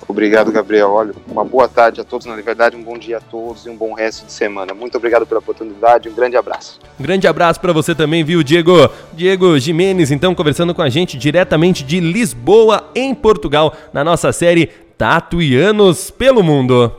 Obrigado, 0.08 0.50
Gabriel. 0.50 0.90
Olha, 0.92 1.12
uma 1.28 1.44
boa 1.44 1.68
tarde 1.68 2.00
a 2.00 2.04
todos, 2.04 2.26
na 2.26 2.34
verdade, 2.36 2.74
um 2.74 2.82
bom 2.82 2.96
dia 2.96 3.18
a 3.18 3.20
todos 3.20 3.66
e 3.66 3.68
um 3.68 3.76
bom 3.76 3.92
resto 3.92 4.24
de 4.24 4.32
semana. 4.32 4.72
Muito 4.72 4.96
obrigado 4.96 5.26
pela 5.26 5.40
oportunidade, 5.40 6.08
um 6.08 6.14
grande 6.14 6.36
abraço. 6.38 6.80
Um 6.98 7.02
grande 7.02 7.28
abraço 7.28 7.60
para 7.60 7.72
você 7.72 7.94
também, 7.94 8.24
viu, 8.24 8.42
Diego? 8.42 8.88
Diego 9.12 9.58
Jimenez, 9.58 10.10
então, 10.10 10.34
conversando 10.34 10.74
com 10.74 10.80
a 10.80 10.88
gente 10.88 11.18
diretamente 11.18 11.84
de 11.84 12.00
Lisboa, 12.00 12.90
em 12.94 13.14
Portugal, 13.14 13.74
na 13.92 14.02
nossa 14.02 14.32
série 14.32 14.70
Tatuianos 14.96 16.10
pelo 16.10 16.42
Mundo. 16.42 16.90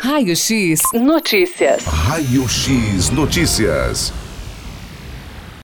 Raio 0.00 0.36
X 0.36 0.78
Notícias. 0.94 1.84
Raio 1.84 2.48
X 2.48 3.10
Notícias. 3.10 4.12